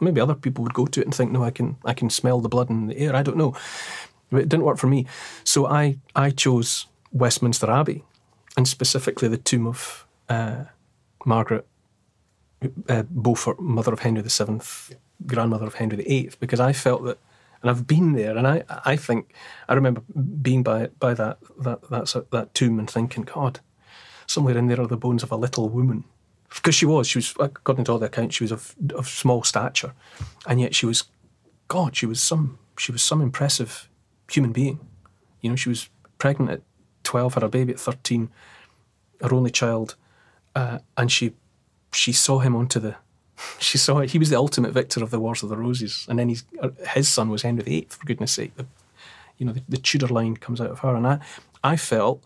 [0.00, 2.40] Maybe other people would go to it and think, no, I can I can smell
[2.40, 3.14] the blood in the air.
[3.14, 3.54] I don't know,
[4.30, 5.06] but it didn't work for me.
[5.44, 8.02] So I I chose Westminster Abbey,
[8.56, 10.64] and specifically the tomb of uh,
[11.24, 11.66] Margaret
[12.88, 14.60] uh, Beaufort, mother of Henry VII,
[15.26, 17.18] grandmother of Henry VIII, because I felt that
[17.62, 19.32] and I've been there, and I, I think
[19.68, 20.02] I remember
[20.42, 23.60] being by by that that that that tomb and thinking, God,
[24.26, 26.04] somewhere in there are the bones of a little woman
[26.54, 29.42] because she was, she was according to all the accounts, she was of, of small
[29.42, 29.92] stature,
[30.46, 31.04] and yet she was,
[31.68, 33.88] God, she was some, she was some impressive
[34.30, 34.80] human being.
[35.40, 35.88] You know, she was
[36.18, 36.62] pregnant at
[37.06, 38.28] twelve, had a baby at thirteen,
[39.20, 39.94] her only child,
[40.54, 41.32] uh, and she,
[41.92, 42.96] she saw him onto the,
[43.58, 44.10] she saw it.
[44.10, 46.44] He was the ultimate victor of the Wars of the Roses, and then his
[46.94, 47.86] his son was Henry VIII.
[47.90, 48.66] For goodness' sake, the,
[49.38, 51.18] you know, the, the Tudor line comes out of her, and I,
[51.62, 52.22] I felt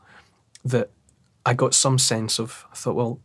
[0.65, 0.91] that
[1.45, 2.67] I got some sense of.
[2.73, 3.21] I thought, well,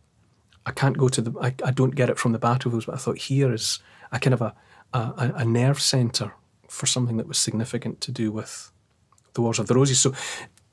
[0.64, 1.38] I can't go to the.
[1.40, 3.80] I, I don't get it from the battlefields, but I thought here is
[4.12, 4.54] a kind of a
[4.92, 6.32] a, a nerve centre
[6.68, 8.70] for something that was significant to do with
[9.34, 10.00] the Wars of the Roses.
[10.00, 10.14] So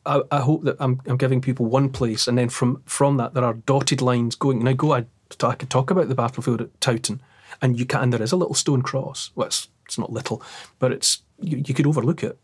[0.05, 3.33] I, I, hope that I'm, I'm giving people one place, and then from from that
[3.33, 4.67] there are dotted lines going.
[4.67, 5.05] I go, I,
[5.41, 7.19] I could talk about the battlefield at Towton,
[7.61, 8.03] and you can.
[8.03, 9.31] And there is a little stone cross.
[9.35, 10.41] Well, it's, it's not little,
[10.79, 12.37] but it's you, you could overlook it.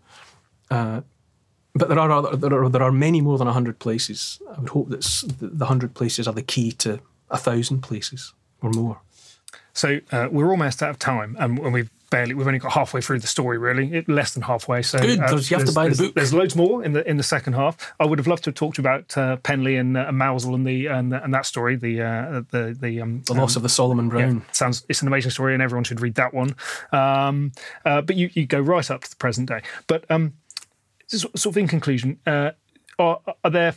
[0.72, 1.02] Uh,
[1.76, 4.42] but there are other, there are there are many more than hundred places.
[4.56, 7.00] I would hope that the hundred places are the key to
[7.30, 9.02] a thousand places or more.
[9.74, 13.02] So uh, we're almost out of time, and when we've barely we've only got halfway
[13.02, 13.94] through the story really.
[13.94, 16.16] It, less than halfway so good uh, you have to buy the book.
[16.16, 17.94] there's loads more in the in the second half.
[18.00, 20.88] I would have loved to have talked about uh, Penlee and, uh, Mousel and the
[20.88, 24.10] and, and that story the uh, the the um, the loss um, of the Solomon
[24.10, 24.38] Browne.
[24.38, 26.56] yeah, sounds it's an amazing story and everyone should read that one.
[26.92, 27.52] Um,
[27.86, 29.62] uh, but you you go right up to the present day.
[29.88, 30.34] But um
[31.08, 32.52] sort of in conclusion uh,
[33.00, 33.74] are, are there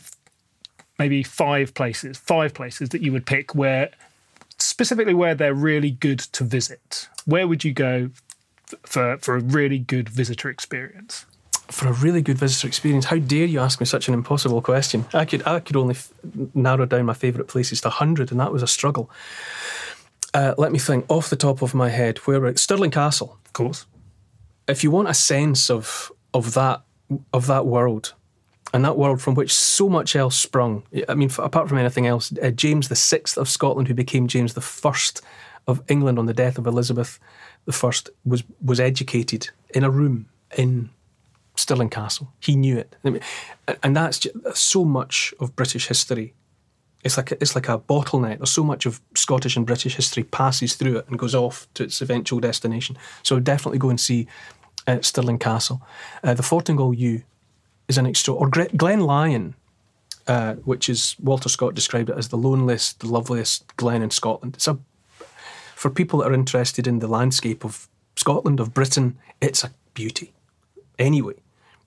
[0.98, 3.90] maybe five places five places that you would pick where
[4.62, 8.10] specifically where they're really good to visit, where would you go
[8.84, 11.26] for, for a really good visitor experience?
[11.70, 15.06] For a really good visitor experience, how dare you ask me such an impossible question?
[15.14, 16.12] I could I could only f-
[16.54, 19.10] narrow down my favourite places to hundred, and that was a struggle.
[20.34, 21.06] Uh, let me think.
[21.08, 23.86] Off the top of my head, where Stirling Castle, of course.
[24.68, 26.82] If you want a sense of of that
[27.32, 28.14] of that world,
[28.74, 30.82] and that world from which so much else sprung.
[31.08, 34.54] I mean, apart from anything else, uh, James the Sixth of Scotland, who became James
[34.54, 35.22] the First
[35.66, 37.18] of England on the death of Elizabeth
[37.70, 40.26] First, was was educated in a room
[40.58, 40.90] in
[41.54, 42.32] Stirling Castle.
[42.40, 42.96] He knew it,
[43.82, 46.34] and that's just, so much of British history.
[47.04, 48.38] It's like a, it's like a bottleneck.
[48.38, 51.84] There's so much of Scottish and British history passes through it and goes off to
[51.84, 52.96] its eventual destination.
[53.22, 54.28] So definitely go and see
[54.86, 55.82] uh, Stirling Castle.
[56.22, 57.22] Uh, the Fortingall Yew
[57.88, 58.34] is an extra.
[58.34, 59.54] Or Glen Lyon,
[60.26, 64.54] uh, which is Walter Scott described it as the loneliest, the loveliest glen in Scotland.
[64.54, 64.78] It's a
[65.82, 70.32] for people that are interested in the landscape of Scotland, of Britain, it's a beauty.
[70.96, 71.34] Anyway,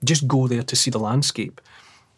[0.04, 1.62] just go there to see the landscape.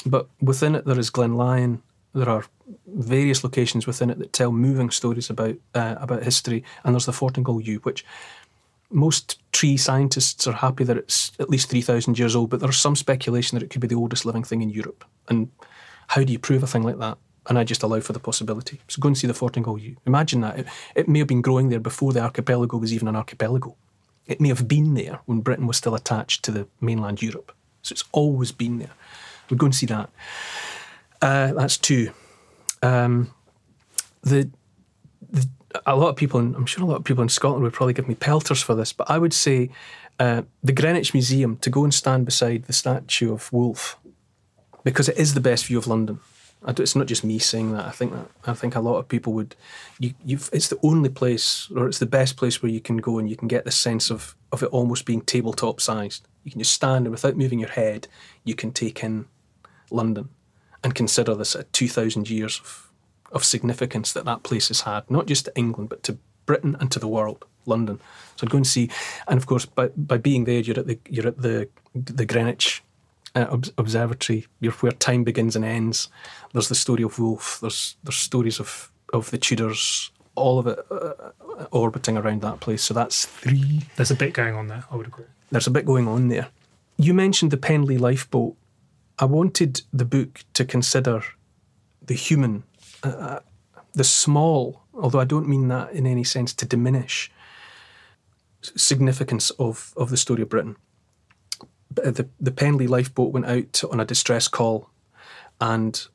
[0.03, 1.83] But within it, there is Glen Lyon.
[2.15, 2.45] There are
[2.87, 7.11] various locations within it that tell moving stories about uh, about history, and there's the
[7.11, 8.03] Fortingall Yew, which
[8.89, 12.95] most tree scientists are happy that it's at least 3,000 years old, but there's some
[12.95, 15.05] speculation that it could be the oldest living thing in Europe.
[15.29, 15.51] And
[16.07, 17.19] how do you prove a thing like that?
[17.47, 18.81] And I just allow for the possibility.
[18.87, 19.95] So go and see the Fortingall Yew.
[20.05, 20.59] Imagine that.
[20.59, 23.75] It, it may have been growing there before the archipelago was even an archipelago.
[24.25, 27.53] It may have been there when Britain was still attached to the mainland Europe.
[27.81, 28.91] So it's always been there.
[29.49, 30.09] We go and see that.
[31.21, 32.11] Uh, that's two.
[32.83, 33.33] Um,
[34.23, 34.49] the,
[35.29, 35.47] the
[35.85, 38.07] a lot of people, I'm sure a lot of people in Scotland would probably give
[38.07, 39.69] me pelters for this, but I would say
[40.19, 43.97] uh, the Greenwich Museum to go and stand beside the statue of Wolfe
[44.83, 46.19] because it is the best view of London.
[46.65, 47.85] It's not just me saying that.
[47.85, 49.55] I think that I think a lot of people would.
[49.99, 53.29] You, it's the only place, or it's the best place where you can go and
[53.29, 56.27] you can get the sense of of it almost being tabletop sized.
[56.43, 58.07] You can just stand and without moving your head,
[58.43, 59.25] you can take in
[59.91, 60.29] London
[60.83, 62.91] and consider this at two thousand years of
[63.31, 66.89] of significance that that place has had, not just to England, but to Britain and
[66.91, 67.99] to the world, London.
[68.37, 68.89] So I'd go and see,
[69.27, 72.83] and of course, by, by being there, you're at the you're at the the Greenwich
[73.41, 74.47] uh, Observatory.
[74.59, 76.09] You're where time begins and ends.
[76.53, 77.59] There's the story of Wolfe.
[77.61, 80.11] There's there's stories of of the Tudors.
[80.35, 82.83] All of it uh, uh, orbiting around that place.
[82.83, 83.81] So that's three.
[83.95, 84.83] There's a bit going on there.
[84.91, 85.25] I would agree.
[85.51, 86.49] There's a bit going on there.
[86.97, 88.55] You mentioned the Penlee lifeboat.
[89.19, 91.23] I wanted the book to consider
[92.05, 92.63] the human
[93.03, 93.39] uh,
[93.93, 97.31] the small, although I don't mean that in any sense to diminish
[98.61, 100.75] significance of, of the story of Britain.
[101.91, 104.89] But the, the Penlee lifeboat went out on a distress call
[105.59, 106.07] and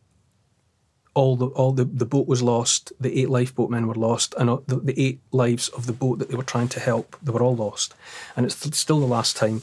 [1.14, 4.76] all the all the, the boat was lost, the eight lifeboatmen were lost, and the,
[4.76, 7.56] the eight lives of the boat that they were trying to help, they were all
[7.56, 7.94] lost.
[8.36, 9.62] And it's still the last time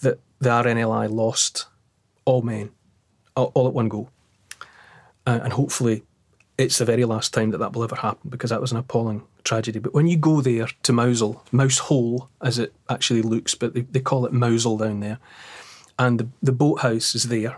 [0.00, 1.66] that the RNLI lost
[2.24, 2.70] all men,
[3.34, 4.08] all, all at one go.
[5.26, 6.04] Uh, and hopefully
[6.56, 9.22] it's the very last time that that will ever happen because that was an appalling
[9.46, 9.78] tragedy.
[9.78, 13.82] But when you go there to Mousel, Mouse Hole as it actually looks, but they,
[13.82, 15.18] they call it Mousel down there,
[15.98, 17.56] and the, the boathouse is there,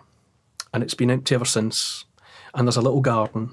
[0.73, 2.05] and it's been empty ever since.
[2.55, 3.51] And there's a little garden,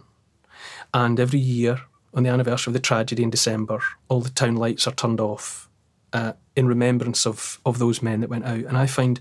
[0.93, 1.81] and every year
[2.13, 5.69] on the anniversary of the tragedy in December, all the town lights are turned off
[6.13, 8.63] uh, in remembrance of, of those men that went out.
[8.63, 9.19] And I find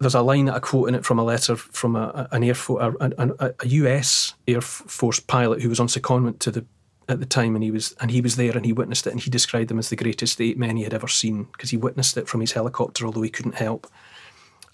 [0.00, 2.54] there's a line that I quote in it from a letter from a, an Air
[2.54, 6.66] Force, a, a, a, US Air Force pilot who was on secondment to the
[7.08, 9.20] at the time, and he was and he was there and he witnessed it, and
[9.20, 12.16] he described them as the greatest eight men he had ever seen because he witnessed
[12.16, 13.86] it from his helicopter, although he couldn't help.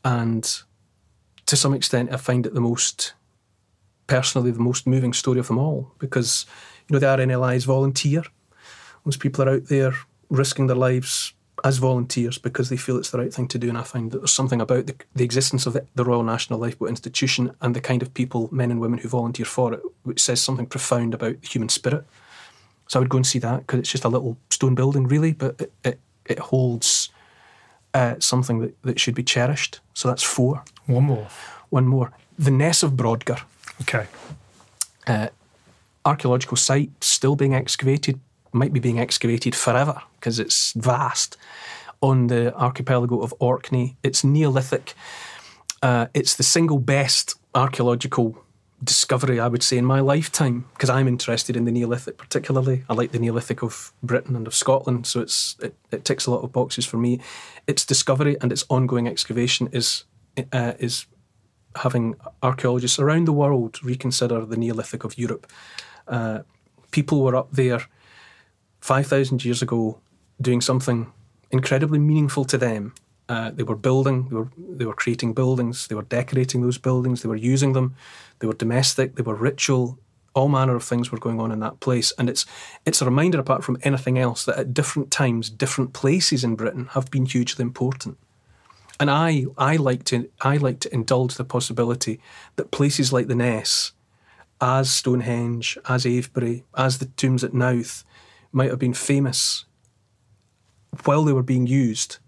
[0.04, 0.44] And
[1.46, 3.14] to some extent, I find it the most
[4.06, 6.44] personally the most moving story of them all because
[6.88, 8.22] you know the RNLI's volunteer.
[9.04, 9.94] Those people are out there
[10.28, 11.32] risking their lives
[11.64, 13.68] as volunteers because they feel it's the right thing to do.
[13.68, 16.58] And I find that there's something about the, the existence of the, the, Royal National
[16.58, 20.20] Lifeboat Institution and the kind of people, men and women who volunteer for it, which
[20.20, 22.04] says something profound about the human spirit.
[22.93, 25.32] So I would go and see that because it's just a little stone building, really,
[25.32, 27.09] but it, it, it holds
[27.95, 29.80] uh, something that, that should be cherished.
[29.95, 30.62] So that's four.
[30.84, 31.26] One more.
[31.70, 32.12] One more.
[32.38, 33.40] The Ness of Brodgar.
[33.80, 34.09] Okay.
[35.07, 35.28] Uh,
[36.05, 38.20] archaeological site still being excavated,
[38.53, 41.38] might be being excavated forever because it's vast
[42.03, 43.97] on the archipelago of Orkney.
[44.03, 44.93] It's Neolithic.
[45.80, 48.41] Uh, it's the single best archaeological
[48.82, 52.84] discovery, I would say, in my lifetime because I'm interested in the Neolithic particularly.
[52.88, 56.30] I like the Neolithic of Britain and of Scotland, so it's it, it ticks a
[56.30, 57.20] lot of boxes for me.
[57.66, 60.04] Its discovery and its ongoing excavation is
[60.52, 61.06] uh, is
[61.76, 65.46] having archaeologists around the world reconsider the Neolithic of Europe.
[66.06, 66.40] Uh,
[66.90, 67.80] people were up there
[68.80, 69.98] 5,000 years ago
[70.40, 71.12] doing something
[71.50, 72.94] incredibly meaningful to them.
[73.28, 77.22] Uh, they were building, they were, they were creating buildings, they were decorating those buildings,
[77.22, 77.94] they were using them,
[78.40, 79.98] they were domestic, they were ritual,
[80.34, 82.12] all manner of things were going on in that place.
[82.18, 82.46] And it's,
[82.84, 86.88] it's a reminder, apart from anything else, that at different times, different places in Britain
[86.92, 88.18] have been hugely important.
[88.98, 92.20] And I, I like to, I like to indulge the possibility
[92.56, 93.92] that places like the Ness,
[94.60, 98.04] as Stonehenge, as Avebury, as the tombs at Knowth,
[98.52, 99.64] might have been famous
[101.04, 102.18] while they were being used,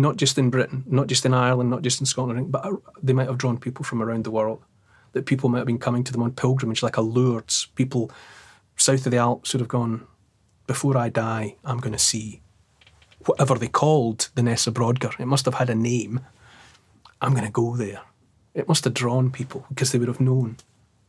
[0.00, 2.66] not just in Britain, not just in Ireland, not just in Scotland, but
[3.02, 4.62] they might have drawn people from around the world.
[5.12, 7.66] That people might have been coming to them on pilgrimage, like a Lourdes.
[7.74, 8.10] People
[8.76, 10.06] south of the Alps would have gone,
[10.66, 12.42] before I die, I'm going to see
[13.26, 15.18] whatever they called the Ness of Brodgar.
[15.18, 16.20] It must have had a name.
[17.20, 18.02] I'm going to go there.
[18.54, 20.56] It must have drawn people because they would have known.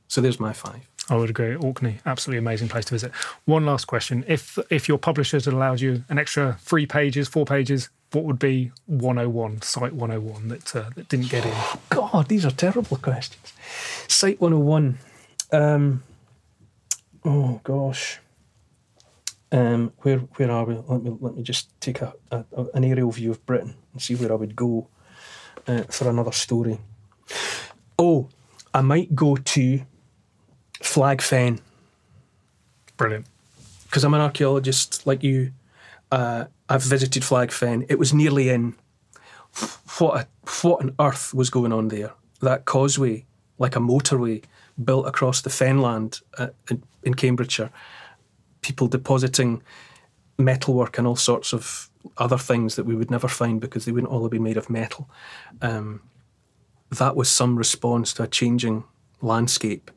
[0.07, 0.89] So there's my five.
[1.09, 1.55] Oh, I would agree.
[1.55, 3.11] Orkney, absolutely amazing place to visit.
[3.45, 7.45] One last question: If if your publishers had allowed you an extra three pages, four
[7.45, 11.53] pages, what would be 101, Site 101 that uh, that didn't get in?
[11.89, 13.53] God, these are terrible questions.
[14.07, 14.97] Site 101.
[15.51, 16.03] Um,
[17.23, 18.19] oh gosh.
[19.53, 20.75] Um, where where are we?
[20.75, 24.15] Let me let me just take a, a, an aerial view of Britain and see
[24.15, 24.87] where I would go
[25.67, 26.79] uh, for another story.
[27.97, 28.29] Oh,
[28.73, 29.81] I might go to
[30.81, 31.59] Flag Fen.
[32.97, 33.25] Brilliant.
[33.85, 35.51] Because I'm an archaeologist like you.
[36.11, 37.85] Uh, I've visited Flag Fen.
[37.89, 38.75] It was nearly in.
[39.97, 40.29] What,
[40.61, 42.13] what on earth was going on there?
[42.41, 43.25] That causeway,
[43.59, 44.45] like a motorway,
[44.81, 47.71] built across the fenland uh, in, in Cambridgeshire.
[48.61, 49.61] People depositing
[50.37, 54.11] metalwork and all sorts of other things that we would never find because they wouldn't
[54.11, 55.09] all have been made of metal.
[55.61, 56.01] Um,
[56.89, 58.85] that was some response to a changing
[59.21, 59.91] landscape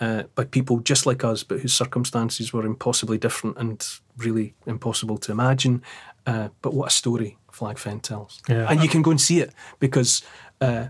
[0.00, 5.18] uh, by people just like us, but whose circumstances were impossibly different and really impossible
[5.18, 5.82] to imagine.
[6.30, 8.40] Uh, but what a story Flag Fen tells.
[8.48, 8.66] Yeah.
[8.70, 10.22] And you can go and see it because.
[10.60, 10.88] Uh,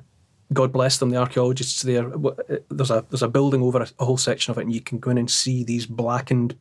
[0.52, 2.12] God bless them, the archaeologists there.
[2.12, 2.34] Uh,
[2.68, 4.98] there's a there's a building over a, a whole section of it, and you can
[4.98, 6.58] go in and see these blackened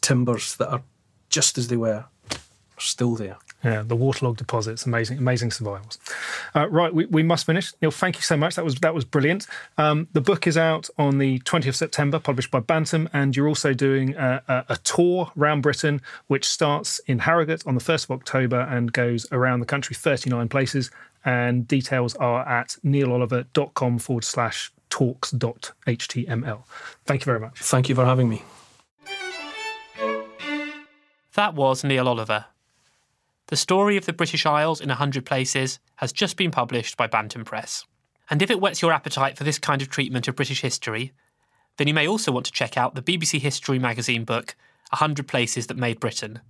[0.00, 0.82] timbers that are
[1.28, 2.04] just as they were,
[2.78, 3.38] still there.
[3.64, 5.98] Yeah, the waterlogged deposits, amazing, amazing survivals.
[6.54, 7.72] Uh, right, we, we must finish.
[7.80, 8.56] Neil, thank you so much.
[8.56, 9.46] That was that was brilliant.
[9.78, 13.46] Um, the book is out on the 20th of September, published by Bantam, and you're
[13.46, 18.04] also doing a, a, a tour around Britain, which starts in Harrogate on the 1st
[18.04, 20.90] of October and goes around the country, 39 places.
[21.24, 26.64] And details are at neiloliver.com forward slash talks.html.
[27.06, 27.60] Thank you very much.
[27.60, 28.42] Thank you for having me.
[31.34, 32.46] That was Neil Oliver.
[33.52, 37.06] The story of the British Isles in a hundred places has just been published by
[37.06, 37.84] Bantam Press.
[38.30, 41.12] And if it whets your appetite for this kind of treatment of British history,
[41.76, 44.56] then you may also want to check out the BBC History magazine book,
[44.90, 46.40] A Hundred Places That Made Britain,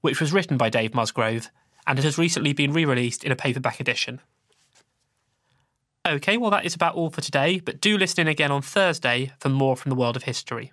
[0.00, 1.50] which was written by Dave Musgrove
[1.88, 4.20] and it has recently been re released in a paperback edition.
[6.04, 9.32] OK, well, that is about all for today, but do listen in again on Thursday
[9.40, 10.72] for more from the world of history.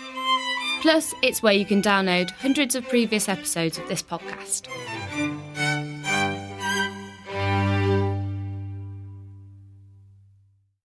[0.81, 4.67] Plus, it's where you can download hundreds of previous episodes of this podcast.